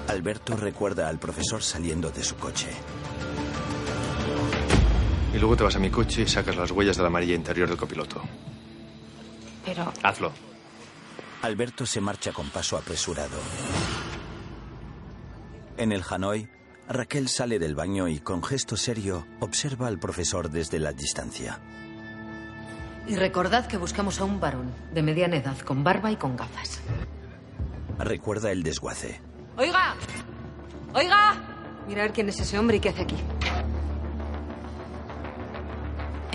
Alberto 0.07 0.55
recuerda 0.55 1.07
al 1.09 1.19
profesor 1.19 1.63
saliendo 1.63 2.11
de 2.11 2.23
su 2.23 2.35
coche. 2.35 2.67
Y 5.35 5.37
luego 5.37 5.57
te 5.57 5.65
vas 5.65 5.75
a 5.75 5.79
mi 5.79 5.89
coche 5.89 6.21
y 6.21 6.27
sacas 6.27 6.55
las 6.55 6.71
huellas 6.71 6.95
de 6.95 7.03
la 7.03 7.09
amarilla 7.09 7.35
interior 7.35 7.67
del 7.67 7.77
copiloto. 7.77 8.21
Pero 9.65 9.91
Hazlo. 10.01 10.31
Alberto 11.41 11.85
se 11.85 11.99
marcha 11.99 12.31
con 12.31 12.49
paso 12.49 12.77
apresurado. 12.77 13.37
En 15.75 15.91
el 15.91 16.03
Hanoi, 16.09 16.47
Raquel 16.87 17.27
sale 17.27 17.59
del 17.59 17.75
baño 17.75 18.07
y 18.07 18.19
con 18.19 18.41
gesto 18.43 18.77
serio 18.77 19.27
observa 19.41 19.87
al 19.87 19.99
profesor 19.99 20.49
desde 20.49 20.79
la 20.79 20.93
distancia. 20.93 21.59
Y 23.05 23.17
recordad 23.17 23.67
que 23.67 23.75
buscamos 23.75 24.21
a 24.21 24.23
un 24.23 24.39
varón 24.39 24.71
de 24.93 25.03
mediana 25.03 25.35
edad, 25.35 25.59
con 25.59 25.83
barba 25.83 26.11
y 26.11 26.15
con 26.15 26.37
gafas. 26.37 26.79
Recuerda 27.99 28.51
el 28.53 28.63
desguace. 28.63 29.19
¡Oiga! 29.57 29.95
¡Oiga! 30.93 31.35
Mira 31.89 32.03
a 32.03 32.05
ver 32.05 32.13
quién 32.13 32.29
es 32.29 32.39
ese 32.39 32.57
hombre 32.57 32.77
y 32.77 32.79
qué 32.79 32.89
hace 32.89 33.01
aquí. 33.01 33.17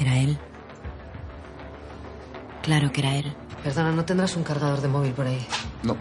Era 0.04 0.16
él. 0.18 0.38
Claro 2.62 2.92
que 2.92 3.00
era 3.00 3.16
él. 3.16 3.34
Perdona, 3.64 3.92
¿no 3.92 4.04
tendrás 4.04 4.36
un 4.36 4.42
cargador 4.42 4.80
de 4.80 4.88
móvil 4.88 5.12
por 5.12 5.26
ahí? 5.26 5.46
No. 5.82 5.96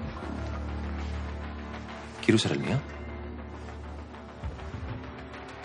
¿Quiere 2.22 2.36
usar 2.36 2.52
el 2.54 2.60
mío? 2.60 2.80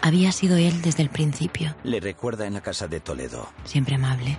Había 0.03 0.33
sido 0.33 0.57
él 0.57 0.83
desde 0.83 1.03
el 1.03 1.09
principio. 1.09 1.75
Le 1.83 1.99
recuerda 2.01 2.47
en 2.47 2.55
la 2.55 2.61
casa 2.61 2.89
de 2.89 3.01
Toledo. 3.01 3.49
Siempre 3.65 3.95
amable. 3.95 4.39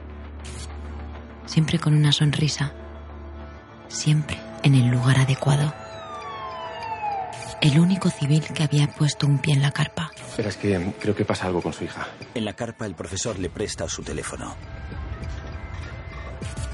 Siempre 1.46 1.80
con 1.80 1.96
una 1.96 2.12
sonrisa. 2.12 2.74
Siempre 3.88 4.40
en 4.64 4.76
el 4.76 4.88
lugar 4.90 5.18
adecuado. 5.20 5.74
El 7.62 7.80
único 7.80 8.10
civil 8.10 8.44
que 8.54 8.64
había 8.64 8.88
puesto 8.88 9.26
un 9.26 9.40
pie 9.40 9.54
en 9.54 9.62
la 9.62 9.72
carpa. 9.72 10.12
Es 10.38 10.58
que 10.58 10.94
creo 11.00 11.16
que 11.16 11.26
pasa 11.26 11.48
algo 11.48 11.62
con 11.62 11.74
su 11.74 11.86
hija. 11.86 12.08
En 12.34 12.46
la 12.46 12.54
carpa 12.54 12.86
el 12.86 12.96
profesor 12.96 13.40
le 13.40 13.50
presta 13.50 13.88
su 13.88 14.04
teléfono. 14.04 14.56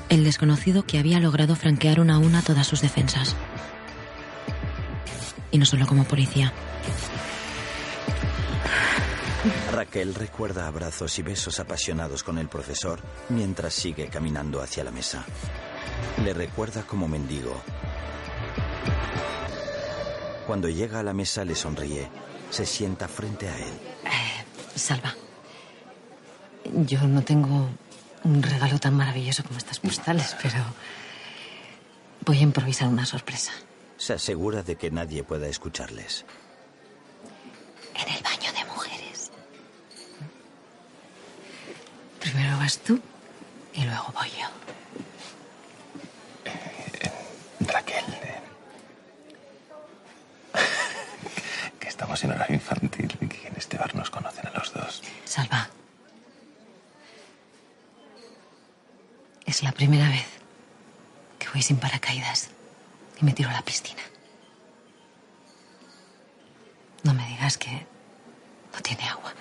El 0.09 0.23
desconocido 0.23 0.83
que 0.83 0.99
había 0.99 1.19
logrado 1.19 1.55
franquear 1.55 1.99
una 1.99 2.15
a 2.15 2.19
una 2.19 2.41
todas 2.41 2.67
sus 2.67 2.81
defensas. 2.81 3.35
Y 5.51 5.57
no 5.57 5.65
solo 5.65 5.85
como 5.85 6.03
policía. 6.03 6.51
Raquel 9.71 10.15
recuerda 10.15 10.67
abrazos 10.67 11.17
y 11.17 11.21
besos 11.23 11.59
apasionados 11.59 12.23
con 12.23 12.37
el 12.37 12.47
profesor 12.47 12.99
mientras 13.29 13.73
sigue 13.73 14.07
caminando 14.07 14.61
hacia 14.61 14.83
la 14.83 14.91
mesa. 14.91 15.25
Le 16.23 16.33
recuerda 16.33 16.83
como 16.83 17.07
mendigo. 17.07 17.61
Cuando 20.45 20.67
llega 20.67 20.99
a 20.99 21.03
la 21.03 21.13
mesa 21.13 21.45
le 21.45 21.55
sonríe. 21.55 22.09
Se 22.51 22.65
sienta 22.65 23.07
frente 23.07 23.47
a 23.47 23.57
él. 23.57 23.73
Salva. 24.75 25.15
Yo 26.85 27.01
no 27.07 27.23
tengo 27.23 27.69
un 28.23 28.43
regalo 28.43 28.77
tan 28.79 28.95
maravilloso 28.95 29.43
como 29.43 29.57
estas 29.57 29.79
postales, 29.79 30.35
pero 30.41 30.59
voy 32.25 32.37
a 32.39 32.41
improvisar 32.41 32.87
una 32.87 33.05
sorpresa. 33.05 33.51
Se 33.97 34.13
asegura 34.13 34.63
de 34.63 34.75
que 34.75 34.91
nadie 34.91 35.23
pueda 35.23 35.47
escucharles. 35.47 36.25
En 37.95 38.13
el 38.13 38.21
baño 38.23 38.51
de 38.53 38.65
mujeres. 38.65 39.31
Primero 42.19 42.57
vas 42.57 42.77
tú 42.79 42.99
y 43.73 43.83
luego 43.83 44.05
voy 44.13 44.29
yo. 44.29 44.47
Raquel. 47.67 48.05
eh. 48.23 48.41
que 51.79 51.87
estamos 52.01 52.23
en 52.23 52.31
horario 52.31 52.55
infantil 52.55 53.15
y 53.21 53.27
que 53.27 53.47
en 53.47 53.55
este 53.57 53.77
bar 53.77 53.93
nos 53.93 54.09
conocen 54.09 54.47
a 54.47 54.49
los 54.57 54.73
dos. 54.73 55.03
Salva. 55.23 55.69
Es 59.45 59.61
la 59.61 59.71
primera 59.71 60.09
vez 60.09 60.25
que 61.37 61.47
voy 61.49 61.61
sin 61.61 61.77
paracaídas 61.77 62.49
y 63.21 63.25
me 63.25 63.33
tiro 63.33 63.51
a 63.51 63.53
la 63.53 63.61
piscina. 63.61 64.01
No 67.03 67.13
me 67.13 67.23
digas 67.27 67.59
que 67.59 67.85
no 68.73 68.81
tiene 68.81 69.07
agua. 69.07 69.31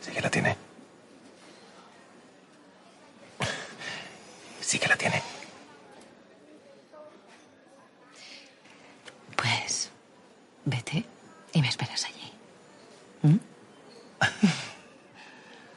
Sí 0.00 0.12
que 0.12 0.22
la 0.22 0.30
tiene. 0.30 0.56
Sí 4.62 4.78
que 4.78 4.88
la 4.88 4.96
tiene. 4.96 5.22
Pues 9.36 9.90
vete 10.64 11.04
y 11.52 11.62
me 11.62 11.68
esperas 11.68 12.04
allí. 12.04 12.32
¿Mm? 13.22 13.36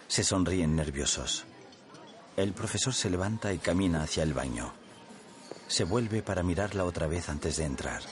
Se 0.07 0.18
sonríen 0.29 0.75
nerviosos. 0.75 1.43
El 2.37 2.53
profesor 2.53 2.93
se 2.93 3.09
levanta 3.09 3.51
y 3.51 3.57
camina 3.57 4.03
hacia 4.03 4.21
el 4.21 4.35
baño. 4.35 4.71
Se 5.67 5.85
vuelve 5.85 6.21
para 6.21 6.43
mirarla 6.43 6.85
otra 6.85 7.07
vez 7.07 7.29
antes 7.29 7.57
de 7.57 7.65
entrar. 7.65 8.03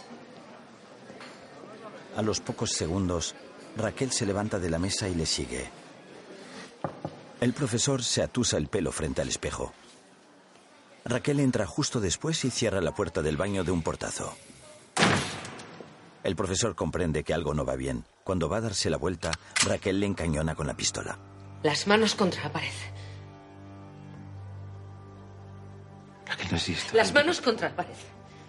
A 2.16 2.24
los 2.24 2.40
pocos 2.40 2.72
segundos, 2.72 3.36
Raquel 3.76 4.12
se 4.12 4.26
levanta 4.26 4.58
de 4.58 4.72
la 4.72 4.80
mesa 4.80 5.08
y 5.08 5.14
le 5.14 5.28
sigue. 5.28 5.70
El 7.40 7.54
profesor 7.54 8.04
se 8.04 8.24
atusa 8.24 8.58
el 8.58 8.68
pelo 8.68 8.92
frente 8.92 9.22
al 9.22 9.30
espejo. 9.30 9.72
Raquel 11.06 11.40
entra 11.40 11.68
justo 11.68 12.00
después 12.00 12.44
y 12.46 12.50
cierra 12.50 12.82
la 12.82 12.96
puerta 12.96 13.22
del 13.22 13.38
baño 13.38 13.64
de 13.64 13.70
un 13.70 13.84
portazo. 13.84 14.36
El 16.24 16.36
profesor 16.36 16.74
comprende 16.74 17.24
que 17.24 17.36
algo 17.36 17.54
no 17.54 17.64
va 17.64 17.76
bien. 17.76 18.06
Cuando 18.24 18.50
va 18.50 18.58
a 18.58 18.62
darse 18.62 18.90
la 18.90 18.98
vuelta, 18.98 19.30
Raquel 19.64 20.00
le 20.00 20.08
encañona 20.08 20.56
con 20.56 20.66
la 20.66 20.76
pistola. 20.76 21.20
Las 21.64 21.88
manos 21.88 22.16
contra 22.16 22.44
la 22.44 22.52
pared. 22.52 22.72
Raquel 26.28 26.48
no 26.52 26.58
existe. 26.58 26.96
Las 26.96 27.14
manos 27.14 27.42
contra 27.42 27.70
la 27.70 27.76
pared. 27.76 27.94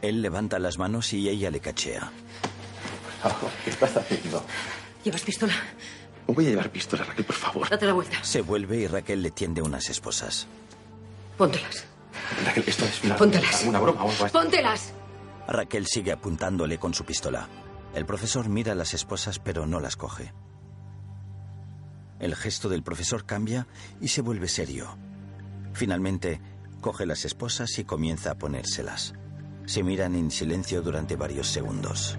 Él 0.02 0.22
levanta 0.22 0.58
las 0.58 0.78
manos 0.78 1.12
y 1.12 1.28
ella 1.28 1.50
le 1.50 1.60
cachea. 1.60 2.10
¿Qué 3.64 3.70
estás 3.70 3.96
haciendo? 3.96 4.44
¿Llevas 5.04 5.22
pistola? 5.22 5.52
No 6.26 6.34
voy 6.34 6.46
a 6.46 6.50
llevar 6.50 6.70
pistola, 6.70 7.04
Raquel, 7.04 7.24
por 7.24 7.34
favor. 7.36 7.68
Date 7.68 7.86
la 7.86 7.92
vuelta. 7.94 8.22
Se 8.22 8.42
vuelve 8.42 8.76
y 8.76 8.86
Raquel 8.86 9.22
le 9.22 9.30
tiende 9.30 9.62
unas 9.62 9.88
esposas. 9.88 10.46
Póntelas. 11.36 11.84
Raquel, 12.44 12.64
esto 12.66 12.84
es 12.84 13.02
una, 13.04 13.16
Póntelas. 13.16 13.64
una 13.64 13.80
broma 13.80 14.04
así. 14.04 14.24
¡Póntelas! 14.32 14.92
Raquel 15.48 15.86
sigue 15.86 16.12
apuntándole 16.12 16.78
con 16.78 16.92
su 16.94 17.04
pistola. 17.04 17.48
El 17.94 18.04
profesor 18.04 18.48
mira 18.48 18.74
las 18.74 18.92
esposas 18.92 19.38
pero 19.38 19.66
no 19.66 19.80
las 19.80 19.96
coge. 19.96 20.32
El 22.20 22.34
gesto 22.34 22.68
del 22.68 22.82
profesor 22.82 23.24
cambia 23.24 23.66
y 24.00 24.08
se 24.08 24.22
vuelve 24.22 24.48
serio. 24.48 24.96
Finalmente, 25.72 26.40
coge 26.80 27.06
las 27.06 27.24
esposas 27.24 27.78
y 27.78 27.84
comienza 27.84 28.32
a 28.32 28.38
ponérselas. 28.38 29.14
Se 29.66 29.82
miran 29.82 30.14
en 30.14 30.30
silencio 30.30 30.82
durante 30.82 31.16
varios 31.16 31.48
segundos. 31.48 32.18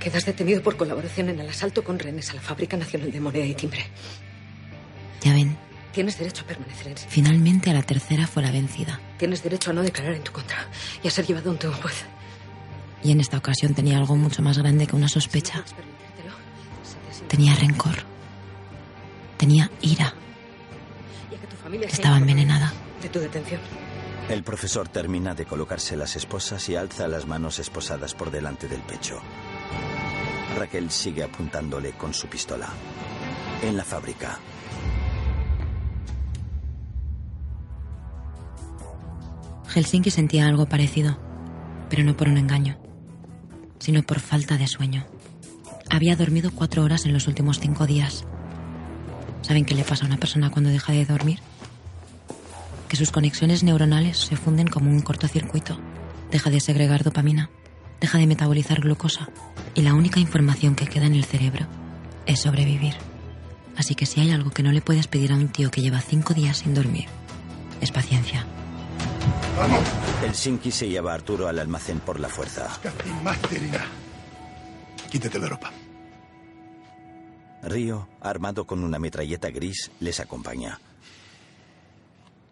Quedas 0.00 0.26
detenido 0.26 0.62
por 0.62 0.76
colaboración 0.76 1.30
en 1.30 1.40
el 1.40 1.48
asalto 1.48 1.82
con 1.82 1.98
rehenes 1.98 2.30
a 2.30 2.34
la 2.34 2.42
Fábrica 2.42 2.76
Nacional 2.76 3.10
de 3.10 3.20
Moneda 3.20 3.46
y 3.46 3.54
Timbre. 3.54 3.86
Ya 5.22 5.32
ven, 5.32 5.56
Tienes 5.92 6.18
derecho 6.18 6.42
a 6.42 6.48
permanecer 6.48 6.88
en 6.88 6.96
sitio. 6.98 7.10
finalmente 7.12 7.70
a 7.70 7.72
la 7.72 7.82
tercera 7.82 8.26
fue 8.26 8.42
la 8.42 8.50
vencida. 8.50 9.00
Tienes 9.16 9.42
derecho 9.44 9.70
a 9.70 9.74
no 9.74 9.82
declarar 9.82 10.14
en 10.14 10.24
tu 10.24 10.32
contra 10.32 10.68
y 11.02 11.08
a 11.08 11.10
ser 11.10 11.24
llevado 11.24 11.50
ante 11.52 11.68
un 11.68 11.74
juez. 11.74 12.04
Y 13.04 13.12
en 13.12 13.20
esta 13.20 13.36
ocasión 13.36 13.74
tenía 13.74 13.98
algo 13.98 14.16
mucho 14.16 14.42
más 14.42 14.56
grande 14.58 14.86
que 14.86 14.96
una 14.96 15.08
sospecha. 15.08 15.62
Tenía 17.28 17.54
rencor. 17.54 17.96
Tenía 19.36 19.70
ira. 19.82 20.14
Que 21.70 21.86
Estaba 21.86 22.16
envenenada. 22.16 22.72
De 23.02 23.08
tu 23.10 23.18
detención. 23.18 23.60
El 24.28 24.42
profesor 24.42 24.88
termina 24.88 25.34
de 25.34 25.44
colocarse 25.44 25.96
las 25.96 26.16
esposas 26.16 26.66
y 26.70 26.76
alza 26.76 27.06
las 27.06 27.26
manos 27.26 27.58
esposadas 27.58 28.14
por 28.14 28.30
delante 28.30 28.68
del 28.68 28.80
pecho. 28.80 29.20
Raquel 30.56 30.90
sigue 30.90 31.22
apuntándole 31.22 31.92
con 31.92 32.14
su 32.14 32.26
pistola. 32.28 32.70
En 33.62 33.76
la 33.76 33.84
fábrica, 33.84 34.38
Helsinki 39.74 40.10
sentía 40.10 40.46
algo 40.46 40.66
parecido, 40.66 41.18
pero 41.90 42.04
no 42.04 42.16
por 42.16 42.28
un 42.28 42.38
engaño, 42.38 42.78
sino 43.84 44.02
por 44.02 44.18
falta 44.18 44.56
de 44.56 44.66
sueño. 44.66 45.04
Había 45.90 46.16
dormido 46.16 46.50
cuatro 46.50 46.82
horas 46.82 47.04
en 47.04 47.12
los 47.12 47.26
últimos 47.26 47.60
cinco 47.60 47.86
días. 47.86 48.24
¿Saben 49.42 49.66
qué 49.66 49.74
le 49.74 49.84
pasa 49.84 50.04
a 50.04 50.08
una 50.08 50.16
persona 50.16 50.48
cuando 50.48 50.70
deja 50.70 50.94
de 50.94 51.04
dormir? 51.04 51.40
Que 52.88 52.96
sus 52.96 53.10
conexiones 53.10 53.62
neuronales 53.62 54.16
se 54.16 54.36
funden 54.36 54.68
como 54.68 54.90
un 54.90 55.02
cortocircuito. 55.02 55.78
Deja 56.30 56.48
de 56.48 56.60
segregar 56.60 57.04
dopamina, 57.04 57.50
deja 58.00 58.16
de 58.16 58.26
metabolizar 58.26 58.80
glucosa 58.80 59.28
y 59.74 59.82
la 59.82 59.92
única 59.92 60.18
información 60.18 60.76
que 60.76 60.86
queda 60.86 61.04
en 61.04 61.14
el 61.14 61.26
cerebro 61.26 61.66
es 62.24 62.40
sobrevivir. 62.40 62.94
Así 63.76 63.94
que 63.94 64.06
si 64.06 64.18
hay 64.18 64.30
algo 64.30 64.50
que 64.50 64.62
no 64.62 64.72
le 64.72 64.80
puedes 64.80 65.08
pedir 65.08 65.30
a 65.30 65.36
un 65.36 65.48
tío 65.48 65.70
que 65.70 65.82
lleva 65.82 66.00
cinco 66.00 66.32
días 66.32 66.56
sin 66.56 66.72
dormir, 66.72 67.04
es 67.82 67.92
paciencia. 67.92 68.46
Helsinki 70.22 70.70
se 70.70 70.88
lleva 70.88 71.12
a 71.12 71.14
Arturo 71.14 71.46
al 71.46 71.58
almacén 71.58 72.00
por 72.00 72.18
la 72.18 72.28
fuerza. 72.28 72.68
Quítate 75.10 75.38
la 75.38 75.48
ropa. 75.48 75.72
Río, 77.62 78.08
armado 78.20 78.66
con 78.66 78.82
una 78.82 78.98
metralleta 78.98 79.50
gris, 79.50 79.90
les 80.00 80.20
acompaña. 80.20 80.80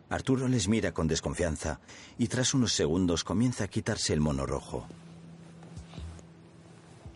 Arturo 0.09 0.47
les 0.47 0.69
mira 0.69 0.93
con 0.93 1.09
desconfianza 1.09 1.81
y 2.19 2.29
tras 2.29 2.55
unos 2.55 2.73
segundos 2.73 3.25
comienza 3.25 3.65
a 3.65 3.69
quitarse 3.69 4.13
el 4.13 4.21
mono 4.21 4.47
rojo. 4.47 4.87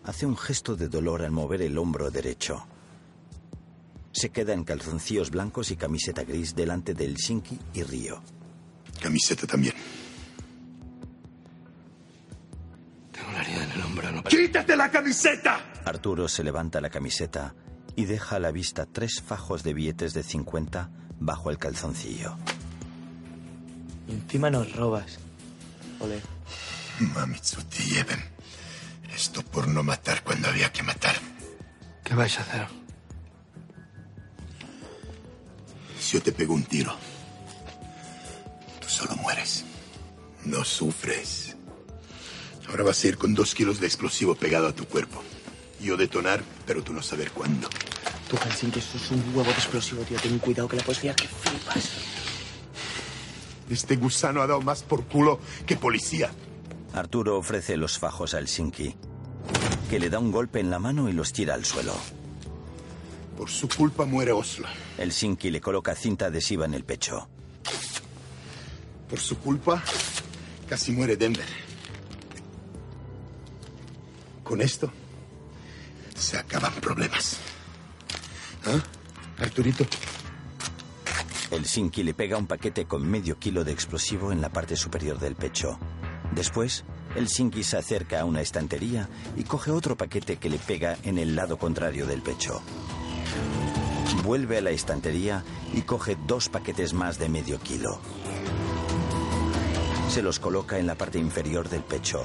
Hace 0.05 0.27
un 0.27 0.37
gesto 0.37 0.77
de 0.77 0.89
dolor 0.89 1.23
al 1.23 1.31
mover 1.31 1.63
el 1.63 1.79
hombro 1.79 2.11
derecho. 2.11 2.67
Se 4.13 4.31
queda 4.31 4.53
en 4.53 4.65
calzoncillos 4.65 5.31
blancos 5.31 5.71
y 5.71 5.77
camiseta 5.77 6.25
gris 6.25 6.55
delante 6.55 6.95
de 6.95 7.05
Helsinki 7.05 7.59
y 7.75 7.83
Río. 7.83 8.23
Camiseta 9.01 9.47
también. 9.47 9.75
Tengo 13.13 13.29
una 13.29 13.41
herida 13.43 13.65
en 13.65 13.71
el 13.73 13.83
hombro, 13.83 14.13
no 14.13 14.23
¡Quítate 14.25 14.77
la 14.77 14.91
camiseta! 14.91 15.61
Arturo 15.85 16.29
se 16.29 16.43
levanta 16.43 16.81
la 16.81 16.91
camiseta 16.91 17.55
y 17.95 18.05
deja 18.05 18.37
a 18.37 18.41
la 18.41 18.51
vista 18.51 18.87
tres 18.87 19.23
fajos 19.23 19.63
de 19.63 19.75
billetes 19.75 20.13
de 20.15 20.23
50 20.23 20.91
bajo 21.19 21.51
el 21.51 21.59
calzoncillo. 21.59 22.37
Y 24.09 24.13
encima 24.13 24.51
nos 24.51 24.73
robas. 24.75 25.19
Ole. 26.01 26.21
Mamitsu, 27.01 27.63
te 27.65 27.83
lleven. 27.85 28.21
Esto 29.15 29.43
por 29.43 29.67
no 29.69 29.83
matar 29.83 30.23
cuando 30.23 30.49
había 30.49 30.71
que 30.73 30.83
matar. 30.83 31.15
¿Qué 32.05 32.15
vais 32.15 32.39
a 32.39 32.43
hacer? 32.43 32.67
Si 35.99 36.19
yo 36.19 36.23
te 36.23 36.33
pego 36.33 36.55
un 36.55 36.65
tiro, 36.65 36.95
solo 38.97 39.15
mueres. 39.17 39.65
No 40.45 40.65
sufres. 40.65 41.55
Ahora 42.69 42.85
vas 42.85 43.05
a 43.05 43.09
ir 43.09 43.19
con 43.19 43.35
dos 43.35 43.55
kilos 43.55 43.79
de 43.79 43.87
explosivo 43.87 44.35
pegado 44.35 44.67
a 44.69 44.73
tu 44.73 44.87
cuerpo. 44.87 45.23
Yo 45.81 45.97
detonar, 45.97 46.43
pero 46.67 46.83
tú 46.83 46.95
no 46.95 47.03
saber 47.03 47.31
cuándo. 47.31 47.69
Tú, 48.31 48.37
Helsinki, 48.37 48.79
eso 48.79 48.97
es 48.97 49.11
un 49.11 49.23
huevo 49.35 49.45
de 49.45 49.53
explosivo, 49.53 50.03
tío. 50.03 50.19
Ten 50.19 50.39
cuidado 50.39 50.67
que 50.69 50.77
la 50.77 50.83
puedes 50.83 51.03
liar 51.03 51.15
que 51.15 51.29
flipas. 51.29 51.91
Este 53.69 53.97
gusano 53.97 54.41
ha 54.41 54.47
dado 54.47 54.63
más 54.63 54.83
por 54.83 55.05
culo 55.05 55.41
que 55.67 55.77
policía. 55.77 56.31
Arturo 56.95 57.37
ofrece 57.37 57.77
los 57.77 57.99
fajos 57.99 58.33
a 58.33 58.39
Helsinki, 58.39 58.97
que 59.91 59.99
le 59.99 60.09
da 60.09 60.19
un 60.19 60.33
golpe 60.33 60.61
en 60.61 60.71
la 60.71 60.79
mano 60.79 61.11
y 61.11 61.13
los 61.13 61.33
tira 61.33 61.55
al 61.55 61.67
suelo. 61.67 61.95
Por 63.37 63.51
su 63.51 63.69
culpa 63.69 64.07
muere 64.07 64.33
Oslo. 64.33 64.67
Helsinki 64.97 65.51
le 65.51 65.61
coloca 65.61 65.95
cinta 65.95 66.27
adhesiva 66.27 66.65
en 66.65 66.73
el 66.73 66.85
pecho. 66.85 67.29
Por 69.09 69.21
su 69.21 69.39
culpa 69.39 69.83
casi 70.69 70.93
muere 70.93 71.17
Denver. 71.17 71.47
Con 74.43 74.61
esto 74.61 74.93
se 76.15 76.39
acaban 76.39 76.73
problemas. 76.75 77.39
¿Ah? 78.65 78.81
Arturito, 79.39 79.85
Helsinki 81.51 82.03
le 82.03 82.15
pega 82.15 82.37
un 82.37 82.47
paquete 82.47 82.87
con 82.87 83.09
medio 83.09 83.39
kilo 83.39 83.65
de 83.65 83.73
explosivo 83.73 84.33
en 84.33 84.41
la 84.41 84.49
parte 84.49 84.77
superior 84.77 85.19
del 85.19 85.37
pecho. 85.37 85.79
Después, 86.35 86.85
Helsinki 87.15 87.63
se 87.63 87.77
acerca 87.77 88.21
a 88.21 88.25
una 88.25 88.41
estantería 88.41 89.09
y 89.37 89.45
coge 89.45 89.71
otro 89.71 89.97
paquete 89.97 90.37
que 90.37 90.51
le 90.51 90.59
pega 90.59 90.97
en 91.03 91.19
el 91.19 91.37
lado 91.37 91.59
contrario 91.59 92.07
del 92.07 92.23
pecho. 92.23 92.61
Vuelve 94.25 94.59
a 94.59 94.61
la 94.61 94.71
estantería 94.71 95.45
y 95.73 95.83
coge 95.83 96.17
dos 96.27 96.49
paquetes 96.49 96.93
más 96.93 97.19
de 97.19 97.29
medio 97.29 97.61
kilo. 97.61 98.01
Se 100.09 100.23
los 100.23 100.39
coloca 100.39 100.79
en 100.79 100.87
la 100.87 100.95
parte 100.95 101.19
inferior 101.19 101.69
del 101.69 101.83
pecho. 101.83 102.25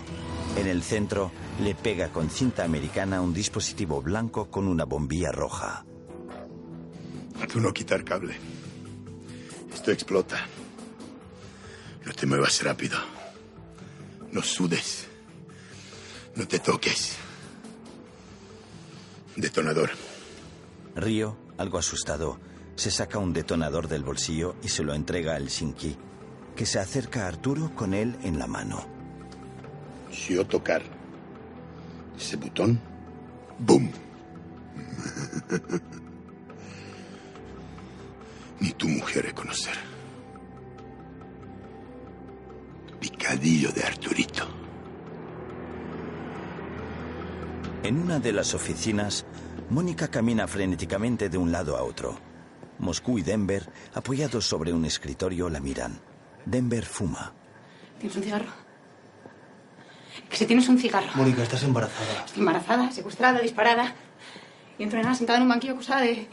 En 0.56 0.68
el 0.68 0.82
centro 0.84 1.32
le 1.62 1.76
pega 1.76 2.10
con 2.10 2.30
cinta 2.30 2.64
americana 2.64 3.22
un 3.22 3.34
dispositivo 3.34 4.02
blanco 4.02 4.50
con 4.50 4.68
una 4.68 4.86
bombilla 4.86 5.32
roja. 5.32 5.86
tú 7.52 7.60
no 7.60 7.74
quitar 7.74 8.04
cable. 8.04 8.36
Esto 9.74 9.92
explota. 9.92 10.38
No 12.06 12.14
te 12.14 12.26
muevas 12.26 12.64
rápido. 12.64 12.98
No 14.32 14.42
sudes. 14.42 15.08
No 16.36 16.48
te 16.48 16.60
toques. 16.60 17.18
Detonador. 19.36 19.92
Río, 20.96 21.38
algo 21.58 21.78
asustado, 21.78 22.40
se 22.76 22.92
saca 22.92 23.18
un 23.18 23.34
detonador 23.34 23.88
del 23.88 24.04
bolsillo 24.04 24.56
y 24.64 24.70
se 24.70 24.84
lo 24.84 24.94
entrega 24.94 25.34
a 25.34 25.38
Helsinki, 25.38 25.98
que 26.56 26.66
se 26.66 26.80
acerca 26.80 27.26
a 27.26 27.28
Arturo 27.28 27.74
con 27.76 27.94
él 27.94 28.18
en 28.24 28.40
la 28.40 28.48
mano. 28.48 28.86
Si 30.12 30.36
yo 30.36 30.46
tocar 30.46 30.82
ese 32.18 32.36
botón, 32.38 32.80
¡boom! 33.60 33.92
Ni 38.60 38.72
tu 38.72 38.88
mujer 38.88 39.26
reconocer. 39.26 39.74
Picadillo 43.00 43.72
de 43.72 43.84
Arturito. 43.84 44.48
En 47.84 47.98
una 47.98 48.20
de 48.20 48.32
las 48.32 48.54
oficinas, 48.54 49.26
Mónica 49.72 50.08
camina 50.10 50.48
frenéticamente 50.48 51.30
de 51.30 51.38
un 51.40 51.52
lado 51.52 51.78
a 51.78 51.84
otro. 51.84 52.20
Moscú 52.78 53.18
y 53.18 53.24
Denver, 53.24 53.68
apoyados 53.94 54.46
sobre 54.46 54.74
un 54.74 54.86
escritorio, 54.86 55.50
la 55.50 55.60
miran. 55.60 56.11
Denver 56.46 56.86
fuma. 56.86 57.34
¿Tienes 58.00 58.18
un 58.18 58.24
cigarro? 58.24 58.52
Que 60.30 60.36
si 60.38 60.46
tienes 60.46 60.68
un 60.70 60.78
cigarro. 60.78 61.10
Mónica, 61.16 61.44
estás 61.44 61.64
embarazada. 61.64 62.26
Estoy 62.26 62.40
embarazada, 62.40 62.92
secuestrada, 62.92 63.40
disparada. 63.40 63.94
Y 64.78 64.84
entrenada 64.84 65.16
sentada 65.16 65.38
en 65.38 65.44
un 65.44 65.50
banquillo 65.50 65.74
acusada 65.74 66.02
de, 66.02 66.28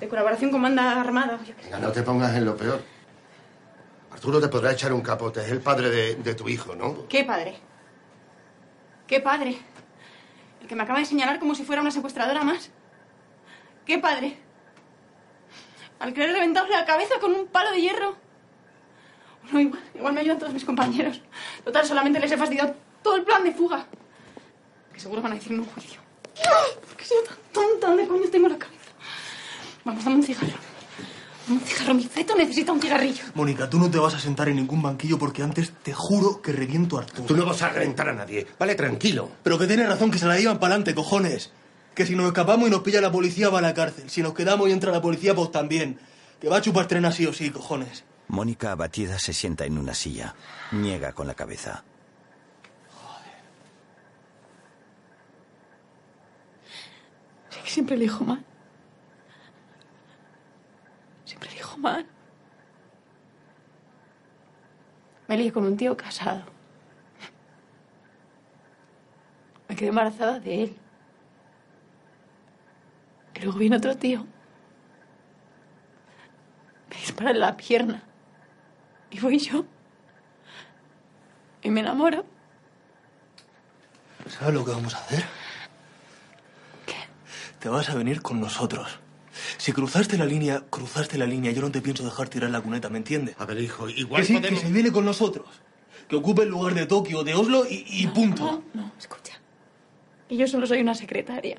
de 0.00 0.08
colaboración 0.08 0.50
con 0.50 0.60
banda 0.62 1.00
armada. 1.00 1.38
Venga, 1.62 1.78
no 1.78 1.90
te 1.92 2.02
pongas 2.02 2.36
en 2.36 2.44
lo 2.44 2.56
peor. 2.56 2.82
Arturo 4.10 4.40
te 4.40 4.48
podrá 4.48 4.72
echar 4.72 4.92
un 4.92 5.00
capote. 5.00 5.40
Es 5.40 5.50
el 5.50 5.60
padre 5.60 5.90
de, 5.90 6.14
de 6.16 6.34
tu 6.34 6.48
hijo, 6.48 6.74
¿no? 6.74 7.06
¿Qué 7.08 7.24
padre? 7.24 7.56
¿Qué 9.06 9.20
padre? 9.20 9.56
El 10.60 10.66
que 10.68 10.74
me 10.74 10.82
acaba 10.82 10.98
de 10.98 11.04
señalar 11.06 11.38
como 11.38 11.54
si 11.54 11.64
fuera 11.64 11.80
una 11.80 11.90
secuestradora 11.90 12.42
más. 12.42 12.70
¿Qué 13.86 13.98
padre? 13.98 14.36
Al 16.00 16.12
querer 16.12 16.32
reventarle 16.32 16.70
la 16.76 16.84
cabeza 16.84 17.14
con 17.20 17.32
un 17.32 17.46
palo 17.46 17.70
de 17.70 17.80
hierro. 17.80 18.16
No, 19.52 19.60
igual, 19.60 19.82
igual 19.94 20.12
me 20.14 20.20
ayudan 20.20 20.38
todos 20.38 20.52
mis 20.52 20.64
compañeros. 20.64 21.20
Total, 21.64 21.86
solamente 21.86 22.20
les 22.20 22.30
he 22.30 22.36
fastidiado 22.36 22.74
todo 23.02 23.16
el 23.16 23.24
plan 23.24 23.44
de 23.44 23.52
fuga. 23.52 23.86
Que 24.92 25.00
seguro 25.00 25.22
van 25.22 25.32
a 25.32 25.34
decirme 25.36 25.60
un 25.60 25.66
juicio. 25.66 26.00
¿Por 26.86 26.96
qué 26.96 27.04
soy 27.04 27.18
tan 27.26 27.36
tonta? 27.52 27.88
¿Dónde 27.88 28.06
coño 28.06 28.28
tengo 28.30 28.48
la 28.48 28.58
cabeza? 28.58 28.78
Vamos, 29.84 30.04
dame 30.04 30.16
un 30.16 30.22
cigarro. 30.22 30.48
Dame 31.46 31.60
un 31.60 31.66
cigarro. 31.66 31.94
Mi 31.94 32.04
feto 32.04 32.36
necesita 32.36 32.72
un 32.72 32.80
cigarrillo. 32.80 33.24
Mónica, 33.34 33.70
tú 33.70 33.78
no 33.78 33.90
te 33.90 33.98
vas 33.98 34.14
a 34.14 34.18
sentar 34.20 34.48
en 34.48 34.56
ningún 34.56 34.82
banquillo 34.82 35.18
porque 35.18 35.42
antes 35.42 35.72
te 35.82 35.94
juro 35.94 36.42
que 36.42 36.52
reviento 36.52 36.98
a 36.98 37.02
Arturo. 37.02 37.26
Tú 37.26 37.36
no 37.36 37.46
vas 37.46 37.62
a 37.62 37.70
reventar 37.70 38.08
a 38.08 38.12
nadie. 38.12 38.46
Vale, 38.58 38.74
tranquilo. 38.74 39.30
Pero 39.42 39.58
que 39.58 39.66
tienes 39.66 39.88
razón, 39.88 40.10
que 40.10 40.18
se 40.18 40.26
la 40.26 40.38
llevan 40.38 40.58
para 40.58 40.74
adelante, 40.74 40.94
cojones. 40.94 41.52
Que 41.94 42.06
si 42.06 42.14
nos 42.14 42.26
escapamos 42.26 42.68
y 42.68 42.70
nos 42.70 42.82
pilla 42.82 43.00
la 43.00 43.10
policía, 43.10 43.48
va 43.48 43.60
a 43.60 43.62
la 43.62 43.74
cárcel. 43.74 44.10
Si 44.10 44.22
nos 44.22 44.34
quedamos 44.34 44.68
y 44.68 44.72
entra 44.72 44.92
la 44.92 45.00
policía, 45.00 45.34
pues 45.34 45.50
también. 45.50 45.98
Que 46.40 46.48
va 46.48 46.58
a 46.58 46.60
chupar 46.60 46.86
tren 46.86 47.04
así 47.04 47.26
o 47.26 47.32
sí, 47.32 47.50
cojones. 47.50 48.04
Mónica, 48.28 48.72
abatida, 48.72 49.18
se 49.18 49.32
sienta 49.32 49.64
en 49.64 49.78
una 49.78 49.94
silla. 49.94 50.34
Niega 50.72 51.12
con 51.12 51.26
la 51.26 51.34
cabeza. 51.34 51.82
Sé 57.48 57.60
que 57.62 57.70
siempre 57.70 57.96
elijo 57.96 58.24
mal. 58.24 58.44
Siempre 61.24 61.50
elijo 61.50 61.78
mal. 61.78 62.06
Me 65.26 65.36
lié 65.38 65.50
con 65.50 65.64
un 65.64 65.76
tío 65.76 65.96
casado. 65.96 66.44
Me 69.68 69.76
quedé 69.76 69.88
embarazada 69.88 70.38
de 70.38 70.64
él. 70.64 70.76
Y 73.34 73.40
luego 73.40 73.58
viene 73.58 73.76
otro 73.76 73.96
tío. 73.96 74.26
Me 76.90 76.96
dispara 76.96 77.30
en 77.30 77.40
la 77.40 77.56
pierna. 77.56 78.07
Y 79.10 79.20
voy 79.20 79.38
yo. 79.38 79.64
Y 81.62 81.70
me 81.70 81.80
enamoro. 81.80 82.24
¿Sabes 84.28 84.54
lo 84.54 84.64
que 84.64 84.70
vamos 84.72 84.94
a 84.94 84.98
hacer? 84.98 85.24
¿Qué? 86.86 86.94
Te 87.58 87.68
vas 87.68 87.88
a 87.88 87.94
venir 87.94 88.20
con 88.22 88.40
nosotros. 88.40 88.98
Si 89.56 89.72
cruzaste 89.72 90.18
la 90.18 90.26
línea, 90.26 90.64
cruzaste 90.68 91.16
la 91.16 91.26
línea. 91.26 91.52
Yo 91.52 91.62
no 91.62 91.70
te 91.70 91.80
pienso 91.80 92.04
dejar 92.04 92.28
tirar 92.28 92.50
la 92.50 92.60
cuneta, 92.60 92.88
¿me 92.90 92.98
entiendes? 92.98 93.36
A 93.38 93.44
ver, 93.46 93.58
hijo, 93.60 93.88
igual 93.88 94.22
que 94.22 94.26
sí, 94.26 94.34
podemos- 94.34 94.60
que 94.60 94.66
se 94.66 94.72
viene 94.72 94.92
con 94.92 95.04
nosotros. 95.04 95.46
Que 96.08 96.16
ocupe 96.16 96.42
el 96.42 96.48
lugar 96.48 96.74
de 96.74 96.86
Tokio, 96.86 97.22
de 97.22 97.34
Oslo 97.34 97.64
y, 97.68 97.84
y 97.88 98.06
punto. 98.08 98.42
No, 98.44 98.82
no, 98.82 98.92
escucha. 98.98 99.34
Y 100.28 100.36
yo 100.36 100.46
solo 100.46 100.66
soy 100.66 100.80
una 100.80 100.94
secretaria. 100.94 101.58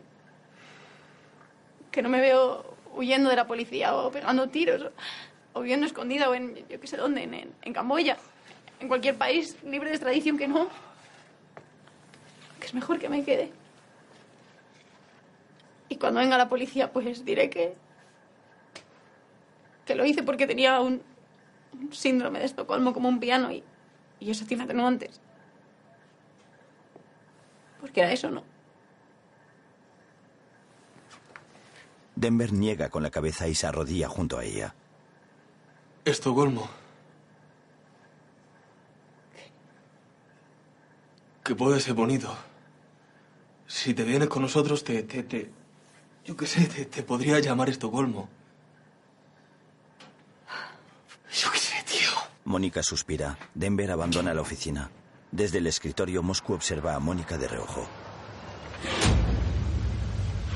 Que 1.91 2.01
no 2.01 2.09
me 2.09 2.19
veo 2.21 2.75
huyendo 2.95 3.29
de 3.29 3.35
la 3.35 3.47
policía 3.47 3.95
o 3.95 4.11
pegando 4.11 4.49
tiros 4.49 4.91
o, 5.53 5.61
viviendo 5.61 5.85
escondida 5.85 6.29
o 6.29 6.33
en 6.33 6.55
yo 6.67 6.79
qué 6.79 6.87
sé 6.87 6.97
dónde, 6.97 7.23
en, 7.23 7.33
en, 7.33 7.53
en 7.61 7.73
Camboya, 7.73 8.17
en 8.79 8.87
cualquier 8.87 9.17
país 9.17 9.57
libre 9.63 9.89
de 9.89 9.95
extradición 9.95 10.37
que 10.37 10.47
no. 10.47 10.69
Que 12.59 12.67
es 12.67 12.73
mejor 12.73 12.99
que 12.99 13.09
me 13.09 13.23
quede. 13.23 13.51
Y 15.89 15.95
cuando 15.95 16.19
venga 16.19 16.37
la 16.37 16.49
policía, 16.49 16.91
pues 16.91 17.25
diré 17.25 17.49
que. 17.49 17.75
que 19.85 19.95
lo 19.95 20.05
hice 20.05 20.23
porque 20.23 20.45
tenía 20.45 20.79
un, 20.81 21.01
un 21.73 21.93
síndrome 21.93 22.39
de 22.39 22.45
Estocolmo 22.45 22.93
como 22.93 23.09
un 23.09 23.19
piano 23.19 23.51
y, 23.51 23.63
y 24.19 24.31
eso 24.31 24.45
tiene 24.45 24.63
atenuantes. 24.63 25.19
Porque 27.81 28.01
era 28.01 28.11
eso, 28.11 28.29
¿no? 28.29 28.43
Denver 32.15 32.51
niega 32.51 32.89
con 32.89 33.01
la 33.01 33.11
cabeza 33.11 33.47
y 33.47 33.55
se 33.55 33.65
arrodilla 33.65 34.09
junto 34.09 34.37
a 34.37 34.43
ella. 34.43 34.75
Estocolmo. 36.09 36.69
Que 41.43 41.55
puede 41.55 41.79
ser 41.79 41.93
bonito. 41.93 42.35
Si 43.67 43.93
te 43.93 44.03
vienes 44.03 44.29
con 44.29 44.41
nosotros, 44.41 44.83
te. 44.83 45.03
te, 45.03 45.23
te- 45.23 45.51
yo 46.25 46.35
qué 46.35 46.45
sé, 46.45 46.65
te, 46.65 46.85
te 46.85 47.03
podría 47.03 47.39
llamar 47.39 47.69
Estocolmo. 47.69 48.29
Yo 51.31 51.51
qué 51.51 51.57
sé, 51.59 51.75
tío. 51.85 52.09
Mónica 52.45 52.83
suspira. 52.83 53.37
Denver 53.53 53.91
abandona 53.91 54.33
la 54.33 54.41
oficina. 54.41 54.89
Desde 55.31 55.59
el 55.59 55.67
escritorio, 55.67 56.23
Moscú 56.23 56.53
observa 56.53 56.95
a 56.95 56.99
Mónica 56.99 57.37
de 57.37 57.47
reojo. 57.47 57.87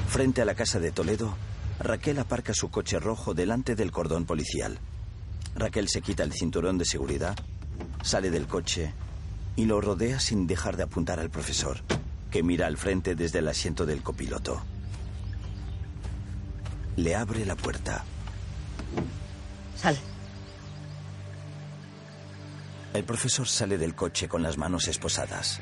Frente 0.07 0.41
a 0.41 0.45
la 0.45 0.55
casa 0.55 0.79
de 0.79 0.91
Toledo, 0.91 1.35
Raquel 1.79 2.19
aparca 2.19 2.53
su 2.53 2.69
coche 2.69 2.99
rojo 2.99 3.33
delante 3.33 3.75
del 3.75 3.91
cordón 3.91 4.25
policial. 4.25 4.79
Raquel 5.55 5.87
se 5.87 6.01
quita 6.01 6.23
el 6.23 6.33
cinturón 6.33 6.77
de 6.77 6.85
seguridad, 6.85 7.37
sale 8.01 8.31
del 8.31 8.47
coche 8.47 8.93
y 9.55 9.65
lo 9.65 9.81
rodea 9.81 10.19
sin 10.19 10.47
dejar 10.47 10.77
de 10.77 10.83
apuntar 10.83 11.19
al 11.19 11.29
profesor, 11.29 11.81
que 12.31 12.43
mira 12.43 12.67
al 12.67 12.77
frente 12.77 13.15
desde 13.15 13.39
el 13.39 13.47
asiento 13.47 13.85
del 13.85 14.01
copiloto. 14.01 14.61
Le 16.95 17.15
abre 17.15 17.45
la 17.45 17.55
puerta. 17.55 18.03
Sal. 19.75 19.97
El 22.93 23.03
profesor 23.03 23.47
sale 23.47 23.77
del 23.77 23.95
coche 23.95 24.27
con 24.27 24.43
las 24.43 24.57
manos 24.57 24.87
esposadas. 24.87 25.59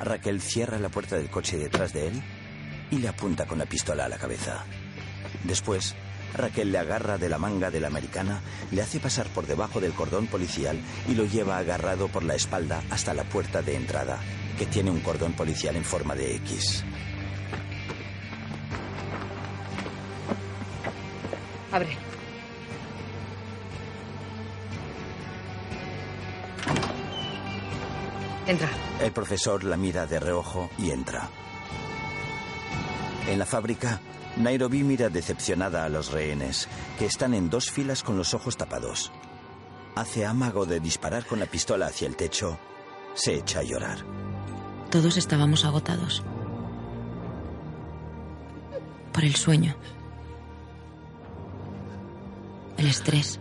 Raquel 0.00 0.40
cierra 0.40 0.78
la 0.78 0.88
puerta 0.88 1.16
del 1.16 1.30
coche 1.30 1.58
detrás 1.58 1.92
de 1.92 2.08
él 2.08 2.22
y 2.90 2.98
le 2.98 3.08
apunta 3.08 3.46
con 3.46 3.58
la 3.58 3.66
pistola 3.66 4.06
a 4.06 4.08
la 4.08 4.16
cabeza. 4.16 4.64
Después, 5.44 5.94
Raquel 6.34 6.72
le 6.72 6.78
agarra 6.78 7.18
de 7.18 7.28
la 7.28 7.38
manga 7.38 7.70
de 7.70 7.80
la 7.80 7.88
americana, 7.88 8.40
le 8.70 8.82
hace 8.82 9.00
pasar 9.00 9.28
por 9.28 9.46
debajo 9.46 9.80
del 9.80 9.92
cordón 9.92 10.26
policial 10.26 10.80
y 11.08 11.14
lo 11.14 11.24
lleva 11.24 11.58
agarrado 11.58 12.08
por 12.08 12.22
la 12.24 12.34
espalda 12.34 12.82
hasta 12.90 13.14
la 13.14 13.24
puerta 13.24 13.62
de 13.62 13.76
entrada, 13.76 14.18
que 14.58 14.66
tiene 14.66 14.90
un 14.90 15.00
cordón 15.00 15.32
policial 15.32 15.76
en 15.76 15.84
forma 15.84 16.14
de 16.14 16.36
X. 16.36 16.84
Abre. 21.72 21.96
Entra. 28.46 28.68
El 29.00 29.12
profesor 29.12 29.62
la 29.62 29.76
mira 29.76 30.06
de 30.06 30.18
reojo 30.18 30.70
y 30.76 30.90
entra. 30.90 31.28
En 33.28 33.38
la 33.38 33.46
fábrica, 33.46 34.00
Nairobi 34.42 34.82
mira 34.82 35.08
decepcionada 35.08 35.84
a 35.84 35.88
los 35.88 36.12
rehenes, 36.12 36.68
que 36.98 37.06
están 37.06 37.34
en 37.34 37.50
dos 37.50 37.70
filas 37.70 38.02
con 38.02 38.16
los 38.16 38.34
ojos 38.34 38.56
tapados. 38.56 39.12
Hace 39.94 40.24
amago 40.24 40.66
de 40.66 40.80
disparar 40.80 41.26
con 41.26 41.40
la 41.40 41.46
pistola 41.46 41.86
hacia 41.86 42.06
el 42.06 42.16
techo. 42.16 42.58
Se 43.14 43.34
echa 43.34 43.60
a 43.60 43.62
llorar. 43.62 43.98
Todos 44.90 45.16
estábamos 45.16 45.64
agotados. 45.64 46.22
Por 49.12 49.24
el 49.24 49.34
sueño. 49.34 49.76
El 52.78 52.86
estrés. 52.86 53.40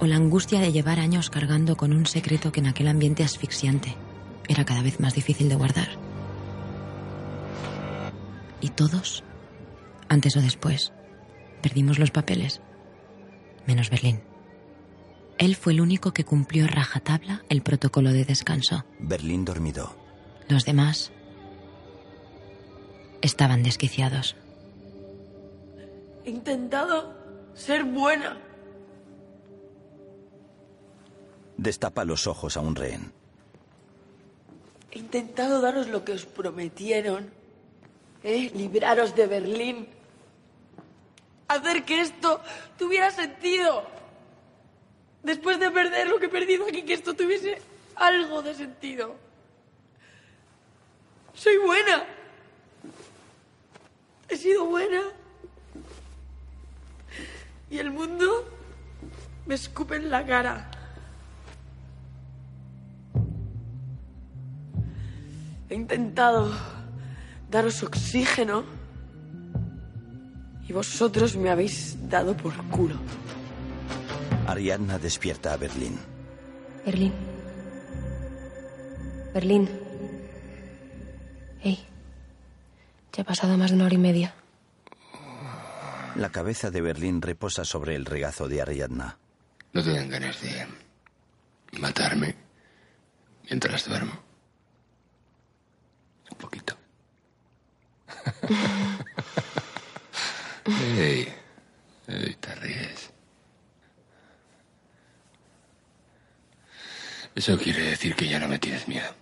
O 0.00 0.06
la 0.06 0.16
angustia 0.16 0.60
de 0.60 0.72
llevar 0.72 0.98
años 0.98 1.30
cargando 1.30 1.76
con 1.76 1.92
un 1.92 2.06
secreto 2.06 2.50
que 2.50 2.60
en 2.60 2.66
aquel 2.66 2.88
ambiente 2.88 3.22
asfixiante 3.22 3.94
era 4.48 4.64
cada 4.64 4.82
vez 4.82 5.00
más 5.00 5.14
difícil 5.14 5.48
de 5.48 5.54
guardar. 5.54 6.03
Y 8.64 8.70
todos, 8.70 9.22
antes 10.08 10.38
o 10.38 10.40
después, 10.40 10.94
perdimos 11.60 11.98
los 11.98 12.10
papeles. 12.10 12.62
Menos 13.66 13.90
Berlín. 13.90 14.22
Él 15.36 15.54
fue 15.54 15.74
el 15.74 15.82
único 15.82 16.14
que 16.14 16.24
cumplió 16.24 16.64
a 16.64 16.68
rajatabla 16.68 17.44
el 17.50 17.60
protocolo 17.60 18.10
de 18.10 18.24
descanso. 18.24 18.86
Berlín 18.98 19.44
dormido. 19.44 19.94
Los 20.48 20.64
demás 20.64 21.12
estaban 23.20 23.62
desquiciados. 23.62 24.34
He 26.24 26.30
intentado 26.30 27.12
ser 27.52 27.84
buena. 27.84 28.40
Destapa 31.58 32.06
los 32.06 32.26
ojos 32.26 32.56
a 32.56 32.60
un 32.60 32.76
rehén. 32.76 33.12
He 34.90 35.00
intentado 35.00 35.60
daros 35.60 35.88
lo 35.88 36.02
que 36.06 36.12
os 36.12 36.24
prometieron. 36.24 37.43
¿Eh? 38.24 38.50
Libraros 38.54 39.14
de 39.14 39.26
Berlín. 39.26 39.88
Hacer 41.46 41.84
que 41.84 42.00
esto 42.00 42.40
tuviera 42.76 43.10
sentido. 43.10 43.84
Después 45.22 45.60
de 45.60 45.70
perder 45.70 46.08
lo 46.08 46.18
que 46.18 46.26
he 46.26 46.30
perdido 46.30 46.66
aquí, 46.66 46.82
que 46.82 46.94
esto 46.94 47.14
tuviese 47.14 47.62
algo 47.94 48.42
de 48.42 48.54
sentido. 48.54 49.14
Soy 51.34 51.58
buena. 51.58 52.04
He 54.28 54.36
sido 54.36 54.64
buena. 54.66 55.02
Y 57.70 57.78
el 57.78 57.90
mundo 57.90 58.50
Me 59.46 59.54
escupe 59.54 59.96
en 59.96 60.08
la 60.08 60.24
cara. 60.24 60.70
He 65.68 65.74
intentado 65.74 66.50
daros 67.54 67.84
oxígeno 67.84 68.64
y 70.66 70.72
vosotros 70.72 71.36
me 71.36 71.50
habéis 71.50 71.96
dado 72.10 72.36
por 72.36 72.52
culo. 72.68 72.96
Ariadna 74.48 74.98
despierta 74.98 75.52
a 75.52 75.56
Berlín. 75.56 75.96
Berlín. 76.84 77.12
Berlín. 79.32 79.70
Hey. 81.60 81.86
Ya 83.12 83.22
ha 83.22 83.26
pasado 83.26 83.56
más 83.56 83.70
de 83.70 83.76
una 83.76 83.84
hora 83.86 83.94
y 83.94 83.98
media. 83.98 84.34
La 86.16 86.30
cabeza 86.30 86.72
de 86.72 86.80
Berlín 86.80 87.22
reposa 87.22 87.64
sobre 87.64 87.94
el 87.94 88.04
regazo 88.04 88.48
de 88.48 88.62
Ariadna. 88.62 89.16
No 89.72 89.80
te 89.80 89.92
dan 89.92 90.10
ganas 90.10 90.42
de 90.42 90.66
matarme 91.78 92.34
mientras 93.48 93.88
duermo. 93.88 94.12
Un 96.32 96.38
poquito. 96.38 96.83
Ey, 100.66 101.28
ey, 102.08 102.34
te 102.40 102.54
ríes. 102.54 103.10
Eso 107.34 107.58
quiere 107.58 107.82
decir 107.82 108.14
que 108.14 108.28
ya 108.28 108.38
no 108.38 108.48
me 108.48 108.58
tienes 108.58 108.86
miedo. 108.88 109.12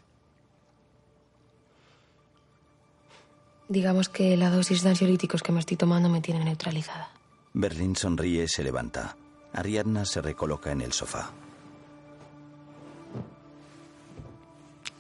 Digamos 3.68 4.09
que 4.09 4.36
la 4.36 4.50
dosis 4.50 4.82
de 4.82 4.90
ansiolíticos 4.90 5.42
que 5.42 5.50
me 5.50 5.61
estoy 5.61 5.76
tomando 5.76 6.09
me 6.09 6.20
tiene 6.20 6.44
neutralizada. 6.44 7.11
Berlín 7.55 7.96
sonríe 7.96 8.44
y 8.44 8.48
se 8.48 8.62
levanta. 8.62 9.16
Ariadna 9.55 10.05
se 10.05 10.20
recoloca 10.20 10.70
en 10.72 10.82
el 10.82 10.92
sofá. 10.92 11.30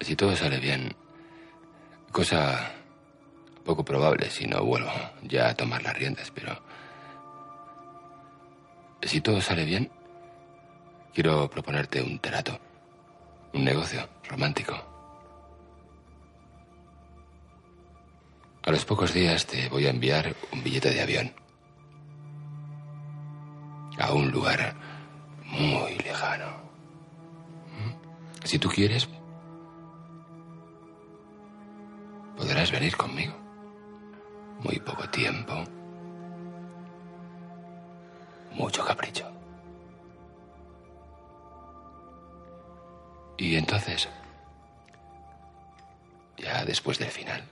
Si 0.00 0.16
todo 0.16 0.34
sale 0.34 0.58
bien, 0.58 0.94
cosa 2.10 2.81
poco 3.64 3.84
probable 3.84 4.30
si 4.30 4.46
no 4.46 4.62
vuelvo 4.64 4.90
ya 5.22 5.48
a 5.48 5.54
tomar 5.54 5.82
las 5.82 5.96
riendas, 5.96 6.30
pero 6.30 6.60
si 9.02 9.20
todo 9.20 9.40
sale 9.40 9.64
bien, 9.64 9.90
quiero 11.14 11.48
proponerte 11.50 12.02
un 12.02 12.18
trato, 12.18 12.58
un 13.52 13.64
negocio 13.64 14.08
romántico. 14.28 14.74
A 18.64 18.70
los 18.70 18.84
pocos 18.84 19.12
días 19.12 19.46
te 19.46 19.68
voy 19.68 19.86
a 19.86 19.90
enviar 19.90 20.36
un 20.52 20.62
billete 20.62 20.90
de 20.90 21.02
avión 21.02 21.32
a 23.98 24.12
un 24.12 24.30
lugar 24.30 24.74
muy 25.44 25.96
lejano. 25.98 26.62
Si 28.44 28.58
tú 28.58 28.68
quieres, 28.68 29.08
podrás 32.36 32.70
venir 32.70 32.96
conmigo. 32.96 33.41
Muy 34.62 34.78
poco 34.78 35.08
tiempo. 35.08 35.64
Mucho 38.52 38.84
capricho. 38.84 39.30
Y 43.38 43.56
entonces, 43.56 44.08
ya 46.36 46.64
después 46.64 46.98
del 46.98 47.08
final, 47.08 47.42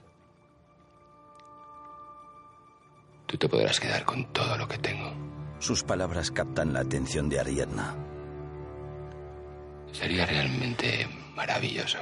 tú 3.26 3.36
te 3.36 3.48
podrás 3.48 3.80
quedar 3.80 4.04
con 4.04 4.32
todo 4.32 4.56
lo 4.56 4.68
que 4.68 4.78
tengo. 4.78 5.12
Sus 5.58 5.82
palabras 5.82 6.30
captan 6.30 6.72
la 6.72 6.80
atención 6.80 7.28
de 7.28 7.40
Ariadna. 7.40 7.94
Sería 9.92 10.26
realmente 10.26 11.08
maravilloso 11.34 11.98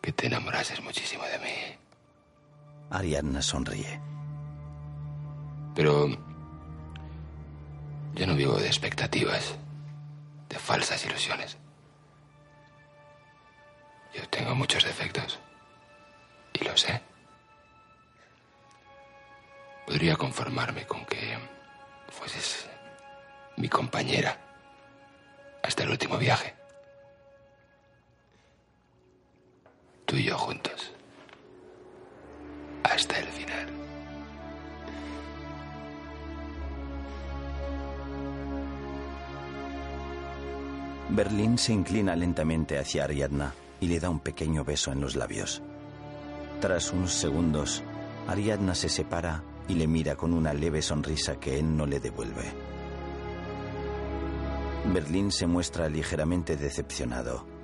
que 0.00 0.12
te 0.12 0.26
enamorases 0.26 0.80
muchísimo 0.82 1.24
de 1.24 1.38
mí. 1.38 1.69
Ariadna 2.90 3.40
sonríe. 3.40 4.00
Pero 5.74 6.08
yo 8.14 8.26
no 8.26 8.34
vivo 8.34 8.54
de 8.54 8.66
expectativas, 8.66 9.54
de 10.48 10.58
falsas 10.58 11.04
ilusiones. 11.06 11.56
Yo 14.14 14.28
tengo 14.28 14.54
muchos 14.54 14.84
defectos. 14.84 15.38
Y 16.52 16.64
lo 16.64 16.76
sé. 16.76 17.00
Podría 19.86 20.16
conformarme 20.16 20.84
con 20.86 21.06
que 21.06 21.38
fueses 22.08 22.68
mi 23.56 23.68
compañera 23.68 24.36
hasta 25.62 25.84
el 25.84 25.90
último 25.90 26.18
viaje. 26.18 26.54
Tú 30.06 30.16
y 30.16 30.24
yo 30.24 30.36
juntos. 30.36 30.92
Hasta 33.00 33.18
el 33.18 33.28
final. 33.28 33.66
Berlín 41.08 41.56
se 41.56 41.72
inclina 41.72 42.14
lentamente 42.14 42.78
hacia 42.78 43.04
Ariadna 43.04 43.54
y 43.80 43.86
le 43.86 44.00
da 44.00 44.10
un 44.10 44.20
pequeño 44.20 44.64
beso 44.64 44.92
en 44.92 45.00
los 45.00 45.16
labios. 45.16 45.62
Tras 46.60 46.92
unos 46.92 47.14
segundos, 47.14 47.82
Ariadna 48.28 48.74
se 48.74 48.90
separa 48.90 49.44
y 49.66 49.76
le 49.76 49.86
mira 49.86 50.14
con 50.14 50.34
una 50.34 50.52
leve 50.52 50.82
sonrisa 50.82 51.40
que 51.40 51.58
él 51.58 51.74
no 51.74 51.86
le 51.86 52.00
devuelve. 52.00 52.52
Berlín 54.92 55.32
se 55.32 55.46
muestra 55.46 55.88
ligeramente 55.88 56.58
decepcionado. 56.58 57.59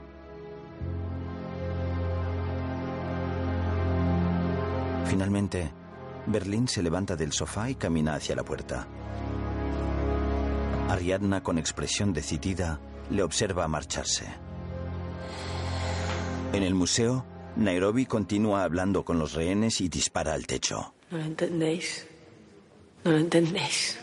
Finalmente, 5.08 5.70
Berlín 6.26 6.66
se 6.68 6.82
levanta 6.82 7.16
del 7.16 7.32
sofá 7.32 7.70
y 7.70 7.76
camina 7.76 8.14
hacia 8.14 8.34
la 8.34 8.42
puerta. 8.42 8.86
Ariadna, 10.88 11.42
con 11.42 11.58
expresión 11.58 12.12
decidida, 12.12 12.80
le 13.10 13.22
observa 13.22 13.68
marcharse. 13.68 14.26
En 16.52 16.62
el 16.62 16.74
museo, 16.74 17.24
Nairobi 17.56 18.06
continúa 18.06 18.64
hablando 18.64 19.04
con 19.04 19.18
los 19.18 19.34
rehenes 19.34 19.80
y 19.80 19.88
dispara 19.88 20.34
al 20.34 20.46
techo. 20.46 20.94
No 21.10 21.18
lo 21.18 21.24
entendéis. 21.24 22.06
No 23.04 23.12
lo 23.12 23.18
entendéis. 23.18 23.98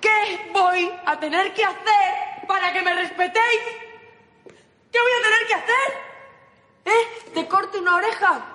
¿Qué 0.00 0.50
voy 0.52 0.90
a 1.04 1.20
tener 1.20 1.52
que 1.54 1.64
hacer 1.64 2.46
para 2.48 2.72
que 2.72 2.82
me 2.82 2.94
respetéis? 2.94 3.60
¿Qué 4.90 4.98
voy 4.98 5.12
a 5.12 5.22
tener 5.22 5.46
que 5.48 5.54
hacer? 5.54 6.05
¿Eh? 6.86 7.32
¿Te 7.34 7.46
corto 7.46 7.80
una 7.80 7.96
oreja? 7.96 8.46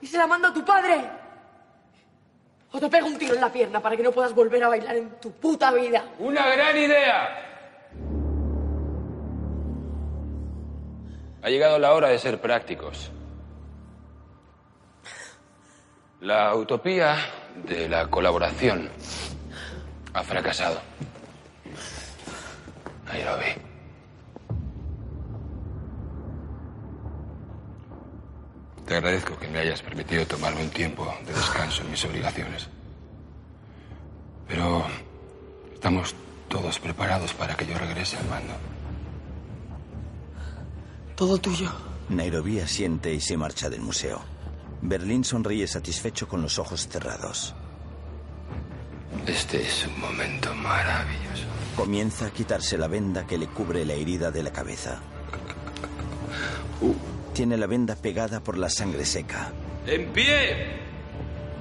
¿Y 0.00 0.06
se 0.06 0.18
la 0.18 0.26
mando 0.26 0.48
a 0.48 0.52
tu 0.52 0.64
padre? 0.64 1.08
¿O 2.72 2.80
te 2.80 2.88
pego 2.88 3.06
un 3.06 3.18
tiro 3.18 3.34
en 3.34 3.40
la 3.40 3.52
pierna 3.52 3.80
para 3.80 3.96
que 3.96 4.02
no 4.02 4.10
puedas 4.10 4.34
volver 4.34 4.64
a 4.64 4.68
bailar 4.68 4.96
en 4.96 5.20
tu 5.20 5.30
puta 5.32 5.70
vida? 5.72 6.04
¡Una 6.18 6.48
gran 6.48 6.76
idea! 6.76 7.48
Ha 11.42 11.50
llegado 11.50 11.78
la 11.78 11.92
hora 11.92 12.08
de 12.08 12.18
ser 12.18 12.40
prácticos. 12.40 13.10
La 16.20 16.54
utopía 16.54 17.16
de 17.66 17.88
la 17.88 18.08
colaboración 18.08 18.88
ha 20.14 20.22
fracasado. 20.22 20.80
Nairobi. 23.06 23.71
Te 28.86 28.96
agradezco 28.96 29.38
que 29.38 29.48
me 29.48 29.60
hayas 29.60 29.80
permitido 29.82 30.26
tomarme 30.26 30.62
un 30.62 30.70
tiempo 30.70 31.12
de 31.26 31.32
descanso 31.32 31.82
en 31.82 31.90
mis 31.90 32.04
obligaciones. 32.04 32.68
Pero 34.48 34.86
estamos 35.72 36.14
todos 36.48 36.78
preparados 36.78 37.32
para 37.34 37.54
que 37.54 37.66
yo 37.66 37.78
regrese 37.78 38.16
al 38.16 38.28
mando. 38.28 38.54
Todo 41.16 41.38
tuyo. 41.38 41.70
Nairobi 42.08 42.60
asiente 42.60 43.14
y 43.14 43.20
se 43.20 43.36
marcha 43.36 43.70
del 43.70 43.80
museo. 43.80 44.20
Berlín 44.82 45.24
sonríe 45.24 45.66
satisfecho 45.66 46.26
con 46.26 46.42
los 46.42 46.58
ojos 46.58 46.88
cerrados. 46.88 47.54
Este 49.26 49.62
es 49.62 49.86
un 49.86 50.00
momento 50.00 50.52
maravilloso. 50.54 51.44
Comienza 51.76 52.26
a 52.26 52.30
quitarse 52.30 52.76
la 52.76 52.88
venda 52.88 53.26
que 53.26 53.38
le 53.38 53.46
cubre 53.46 53.84
la 53.84 53.94
herida 53.94 54.30
de 54.30 54.42
la 54.42 54.52
cabeza. 54.52 55.00
Tiene 57.34 57.56
la 57.56 57.66
venda 57.66 57.96
pegada 57.96 58.40
por 58.40 58.58
la 58.58 58.68
sangre 58.68 59.06
seca. 59.06 59.52
¡En 59.86 60.12
pie! 60.12 60.82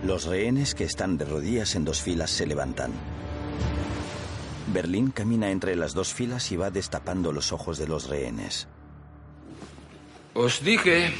Los 0.03 0.25
rehenes 0.25 0.75
que 0.75 0.83
están 0.83 1.17
de 1.17 1.25
rodillas 1.25 1.75
en 1.75 1.85
dos 1.85 2.01
filas 2.01 2.29
se 2.29 2.45
levantan. 2.45 2.91
Berlín 4.73 5.11
camina 5.11 5.49
entre 5.49 5.75
las 5.75 5.93
dos 5.93 6.13
filas 6.13 6.51
y 6.51 6.57
va 6.57 6.71
destapando 6.71 7.31
los 7.31 7.51
ojos 7.51 7.77
de 7.77 7.87
los 7.87 8.09
rehenes. 8.09 8.67
Os 10.33 10.63
dije 10.63 11.13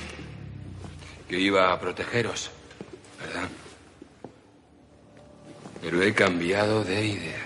que 1.30 1.40
iba 1.40 1.72
a 1.72 1.80
protegeros, 1.80 2.50
¿verdad? 3.20 3.50
Pero 5.82 6.02
he 6.02 6.14
cambiado 6.14 6.84
de 6.84 7.06
idea. 7.06 7.42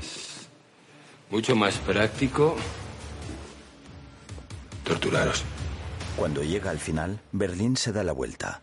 Es 0.00 0.48
mucho 1.30 1.56
más 1.56 1.76
práctico 1.78 2.56
torturaros. 4.86 5.44
Cuando 6.16 6.42
llega 6.42 6.70
al 6.70 6.78
final, 6.78 7.20
Berlín 7.32 7.76
se 7.76 7.92
da 7.92 8.02
la 8.02 8.12
vuelta. 8.12 8.62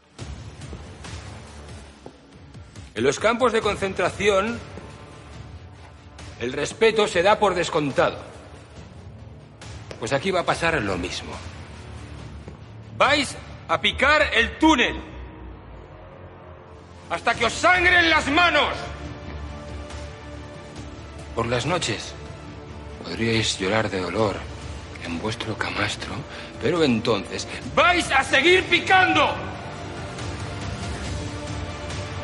En 2.96 3.04
los 3.04 3.20
campos 3.20 3.52
de 3.52 3.62
concentración, 3.62 4.60
el 6.40 6.54
respeto 6.54 7.08
se 7.08 7.22
da 7.22 7.38
por 7.40 7.54
descontado. 7.54 8.18
Pues 10.00 10.14
aquí 10.14 10.32
va 10.32 10.42
a 10.42 10.46
pasar 10.46 10.82
lo 10.82 10.98
mismo. 10.98 11.34
Vais 12.98 13.36
a 13.68 13.80
picar 13.82 14.22
el 14.34 14.58
túnel 14.58 14.96
hasta 17.10 17.36
que 17.36 17.46
os 17.46 17.54
sangren 17.54 18.10
las 18.10 18.28
manos. 18.30 18.74
Por 21.36 21.48
las 21.48 21.66
noches 21.66 22.14
podríais 23.04 23.60
llorar 23.60 23.90
de 23.90 24.00
dolor 24.00 24.53
en 25.06 25.20
vuestro 25.20 25.58
camastro, 25.58 26.14
pero 26.62 26.84
entonces 26.84 27.48
vais 27.76 28.10
a 28.12 28.24
seguir 28.24 28.64
picando. 28.66 29.34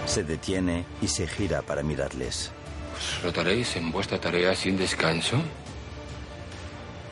Se 0.06 0.24
detiene 0.24 0.86
y 1.02 1.08
se 1.08 1.28
gira 1.28 1.62
para 1.62 1.84
mirarles. 1.84 2.52
¿Os 2.98 3.24
rotaréis 3.24 3.76
en 3.76 3.92
vuestra 3.92 4.20
tarea 4.20 4.56
sin 4.56 4.78
descanso? 4.78 5.38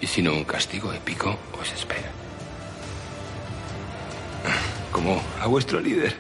Y 0.02 0.08
si 0.08 0.22
no, 0.22 0.34
un 0.34 0.44
castigo 0.44 0.92
épico 0.94 1.38
os 1.60 1.72
espera. 1.72 2.12
Como 4.92 5.22
a 5.40 5.48
vuestro 5.48 5.80
líder. 5.80 6.16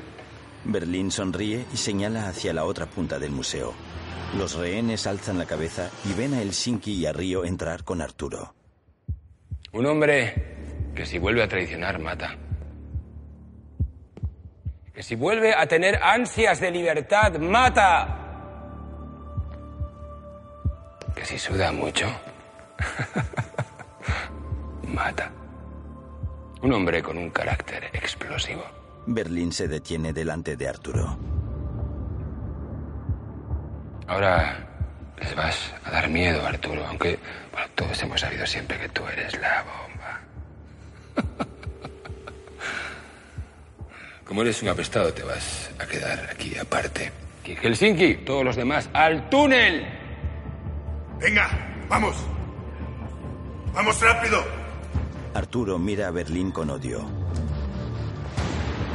Berlín 0.64 1.12
sonríe 1.12 1.66
y 1.74 1.78
señala 1.78 2.28
hacia 2.28 2.54
la 2.54 2.66
otra 2.66 2.86
punta 2.86 3.20
del 3.20 3.32
museo. 3.32 3.74
Los 4.38 4.56
rehenes 4.56 5.08
alzan 5.08 5.38
la 5.38 5.45
cabeza 5.45 5.89
y 6.04 6.14
ven 6.14 6.34
a 6.34 6.41
Helsinki 6.41 6.93
y 6.93 7.06
a 7.06 7.14
Río 7.14 7.45
entrar 7.45 7.84
con 7.84 8.02
Arturo. 8.02 8.57
Un 9.78 9.86
hombre 9.86 10.34
que 10.95 11.05
si 11.05 11.19
vuelve 11.19 11.43
a 11.43 11.47
traicionar 11.47 11.99
mata. 11.99 12.36
Que 14.91 15.03
si 15.03 15.13
vuelve 15.13 15.53
a 15.53 15.67
tener 15.67 16.01
ansias 16.01 16.59
de 16.59 16.71
libertad 16.71 17.36
mata. 17.36 18.17
Que 21.13 21.23
si 21.25 21.38
suda 21.38 21.71
mucho 21.71 22.07
mata. 24.88 25.32
Un 26.63 26.73
hombre 26.73 27.03
con 27.03 27.19
un 27.19 27.30
carácter 27.30 27.91
explosivo. 27.93 28.63
Berlín 29.05 29.51
se 29.51 29.67
detiene 29.67 30.11
delante 30.11 30.57
de 30.57 30.69
Arturo. 30.69 31.19
Ahora 34.07 34.66
les 35.20 35.36
vas 35.36 35.74
a 35.86 35.91
dar 35.91 36.09
miedo, 36.09 36.45
Arturo, 36.45 36.86
aunque 36.86 37.20
bueno, 37.51 37.68
todos 37.76 38.01
hemos 38.03 38.22
sabido 38.22 38.45
siempre 38.45 38.78
que 38.80 38.89
tú 38.89 39.03
eres 39.07 39.39
la 39.39 39.63
bomba. 39.63 40.22
Como 44.26 44.41
eres 44.41 44.61
un 44.61 44.70
apestado, 44.70 45.13
te 45.13 45.24
vas 45.24 45.72
a 45.80 45.86
quedar 45.86 46.30
aquí 46.32 46.57
aparte. 46.57 47.11
Y 47.45 47.55
Helsinki, 47.55 48.26
todos 48.26 48.43
los 48.43 48.55
demás, 48.55 48.89
al 48.93 49.30
túnel. 49.30 49.88
Venga, 51.20 51.49
vamos. 51.88 52.15
Vamos 53.74 54.01
rápido. 54.01 54.43
Arturo 55.34 55.80
mira 55.80 56.07
a 56.07 56.11
Berlín 56.11 56.51
con 56.51 56.70
odio. 56.70 57.05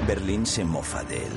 Berlín 0.06 0.44
se 0.44 0.64
mofa 0.64 1.02
de 1.04 1.18
él. 1.18 1.32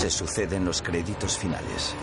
Se 0.00 0.08
suceden 0.08 0.64
los 0.64 0.80
créditos 0.80 1.36
finales. 1.36 1.94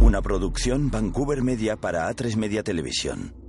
Una 0.00 0.20
producción 0.20 0.90
Vancouver 0.90 1.42
Media 1.42 1.76
para 1.76 2.10
A3 2.10 2.34
Media 2.34 2.64
Televisión. 2.64 3.45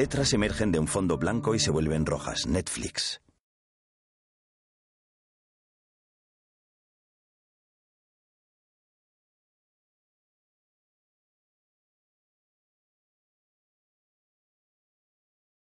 Letras 0.00 0.32
emergen 0.32 0.72
de 0.72 0.78
un 0.78 0.86
fondo 0.88 1.18
blanco 1.18 1.54
y 1.54 1.58
se 1.58 1.70
vuelven 1.70 2.06
rojas. 2.06 2.46
Netflix. 2.46 3.20